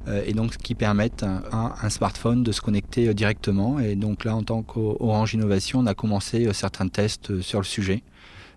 et 0.08 0.34
donc 0.34 0.58
qui 0.58 0.76
permettent 0.76 1.24
à 1.24 1.76
un 1.82 1.90
smartphone 1.90 2.44
de 2.44 2.52
se 2.52 2.62
connecter 2.62 3.08
euh, 3.08 3.14
directement. 3.14 3.80
Et 3.80 3.96
donc 3.96 4.26
là, 4.26 4.36
en 4.36 4.44
tant 4.44 4.64
qu'Orange 4.64 5.34
Innovation, 5.34 5.80
on 5.80 5.86
a 5.86 5.94
commencé 5.94 6.48
euh, 6.48 6.54
certains 6.54 6.88
tests 6.88 7.42
sur 7.42 7.60
le 7.60 7.66
sujet 7.66 8.04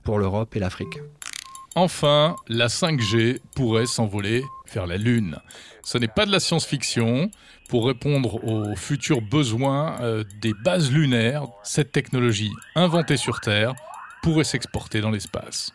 pour 0.03 0.19
l'Europe 0.19 0.55
et 0.57 0.59
l'Afrique. 0.59 0.99
Enfin, 1.75 2.37
la 2.49 2.69
5G 2.69 3.41
pourrait 3.57 3.87
s'envoler 3.87 4.45
vers 4.73 4.87
la 4.87 4.97
Lune. 4.97 5.39
Ce 5.83 5.99
n'est 5.99 6.09
pas 6.09 6.25
de 6.27 6.31
la 6.33 6.41
science-fiction. 6.41 7.31
Pour 7.69 7.87
répondre 7.87 8.45
aux 8.45 8.77
futurs 8.77 9.23
besoins 9.23 9.97
des 10.41 10.53
bases 10.53 10.93
lunaires, 10.93 11.47
cette 11.63 11.93
technologie 11.93 12.53
inventée 12.77 13.17
sur 13.17 13.41
Terre 13.41 13.75
pourrait 14.23 14.45
s'exporter 14.45 15.01
dans 15.01 15.11
l'espace. 15.11 15.73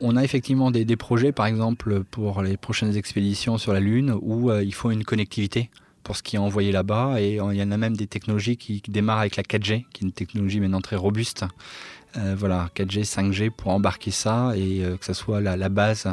On 0.00 0.16
a 0.16 0.24
effectivement 0.24 0.70
des, 0.70 0.96
projets, 0.96 1.32
par 1.32 1.46
exemple, 1.46 2.04
pour 2.04 2.42
les 2.42 2.56
prochaines 2.56 2.96
expéditions 2.96 3.58
sur 3.58 3.72
la 3.72 3.80
Lune, 3.80 4.16
où 4.22 4.50
euh, 4.50 4.64
il 4.64 4.72
faut 4.72 4.90
une 4.90 5.04
connectivité 5.04 5.70
pour 6.02 6.16
ce 6.16 6.22
qui 6.22 6.36
est 6.36 6.38
envoyé 6.38 6.72
là-bas. 6.72 7.20
Et 7.20 7.34
il 7.34 7.56
y 7.56 7.62
en 7.62 7.70
a 7.70 7.76
même 7.76 7.96
des 7.96 8.06
technologies 8.06 8.56
qui, 8.56 8.82
démarrent 8.88 9.18
avec 9.18 9.36
la 9.36 9.42
4G, 9.42 9.84
qui 9.92 10.04
est 10.04 10.06
une 10.06 10.12
technologie 10.12 10.60
maintenant 10.60 10.80
très 10.80 10.96
robuste. 10.96 11.44
Euh, 12.16 12.34
voilà, 12.36 12.68
4G, 12.74 13.04
5G 13.04 13.50
pour 13.50 13.70
embarquer 13.70 14.10
ça 14.10 14.52
et 14.56 14.82
euh, 14.82 14.96
que 14.96 15.04
ce 15.04 15.12
soit 15.12 15.40
la, 15.40 15.68
base 15.68 16.06
euh, 16.06 16.12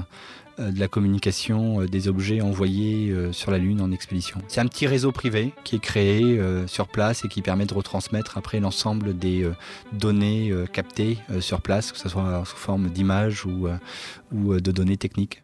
de 0.59 0.79
la 0.79 0.87
communication 0.87 1.81
euh, 1.81 1.87
des 1.87 2.07
objets 2.07 2.41
envoyés 2.41 3.09
euh, 3.11 3.31
sur 3.31 3.51
la 3.51 3.57
Lune 3.57 3.81
en 3.81 3.91
expédition. 3.91 4.41
C'est 4.47 4.61
un 4.61 4.67
petit 4.67 4.87
réseau 4.87 5.11
privé 5.11 5.53
qui 5.63 5.75
est 5.75 5.79
créé 5.79 6.39
sur 6.67 6.87
place 6.87 7.25
et 7.25 7.27
qui 7.27 7.41
permet 7.41 7.65
de 7.65 7.73
retransmettre 7.73 8.37
après 8.37 8.59
l'ensemble 8.59 9.17
des 9.17 9.49
données 9.93 10.51
captées 10.71 11.17
sur 11.39 11.61
place, 11.61 11.91
que 11.91 11.97
ce 11.97 12.09
soit 12.09 12.43
sous 12.45 12.55
forme 12.55 12.89
d'images 12.89 13.45
ou 13.45 13.69
de 14.31 14.71
données 14.71 14.97
techniques. 14.97 15.41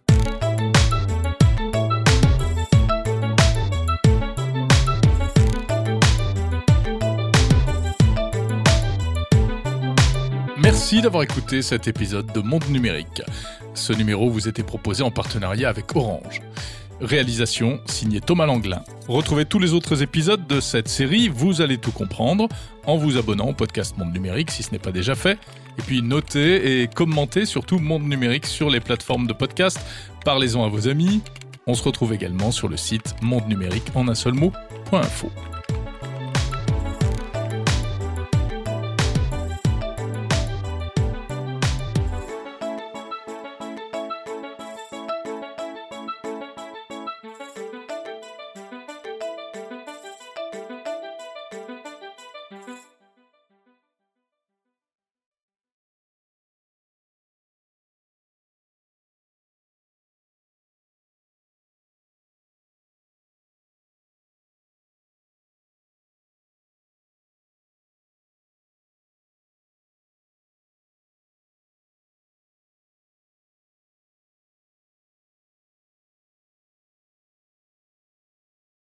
Merci 10.63 11.01
d'avoir 11.01 11.23
écouté 11.23 11.61
cet 11.61 11.89
épisode 11.89 12.31
de 12.31 12.39
Monde 12.39 12.69
Numérique. 12.69 13.21
Ce 13.73 13.91
numéro 13.91 14.29
vous 14.29 14.47
était 14.47 14.63
proposé 14.63 15.03
en 15.03 15.11
partenariat 15.11 15.67
avec 15.67 15.93
Orange. 15.93 16.41
Réalisation 17.01 17.81
signée 17.85 18.21
Thomas 18.21 18.45
Langlin. 18.45 18.81
Retrouvez 19.09 19.43
tous 19.43 19.59
les 19.59 19.73
autres 19.73 20.01
épisodes 20.01 20.47
de 20.47 20.61
cette 20.61 20.87
série, 20.87 21.27
vous 21.27 21.59
allez 21.59 21.79
tout 21.79 21.91
comprendre, 21.91 22.47
en 22.85 22.95
vous 22.95 23.17
abonnant 23.17 23.49
au 23.49 23.53
podcast 23.53 23.97
Monde 23.97 24.13
Numérique 24.13 24.51
si 24.51 24.63
ce 24.63 24.71
n'est 24.71 24.79
pas 24.79 24.93
déjà 24.93 25.15
fait. 25.15 25.37
Et 25.77 25.81
puis 25.81 26.01
notez 26.01 26.81
et 26.81 26.87
commentez 26.87 27.45
surtout 27.45 27.79
Monde 27.79 28.07
Numérique 28.07 28.45
sur 28.45 28.69
les 28.69 28.79
plateformes 28.79 29.27
de 29.27 29.33
podcast. 29.33 29.81
Parlez-en 30.23 30.63
à 30.63 30.69
vos 30.69 30.87
amis. 30.87 31.21
On 31.67 31.73
se 31.73 31.83
retrouve 31.83 32.13
également 32.13 32.51
sur 32.51 32.69
le 32.69 32.77
site 32.77 33.15
monde 33.21 33.49
numérique 33.49 33.91
en 33.95 34.07
un 34.07 34.15
seul 34.15 34.33
mot.info. 34.33 35.29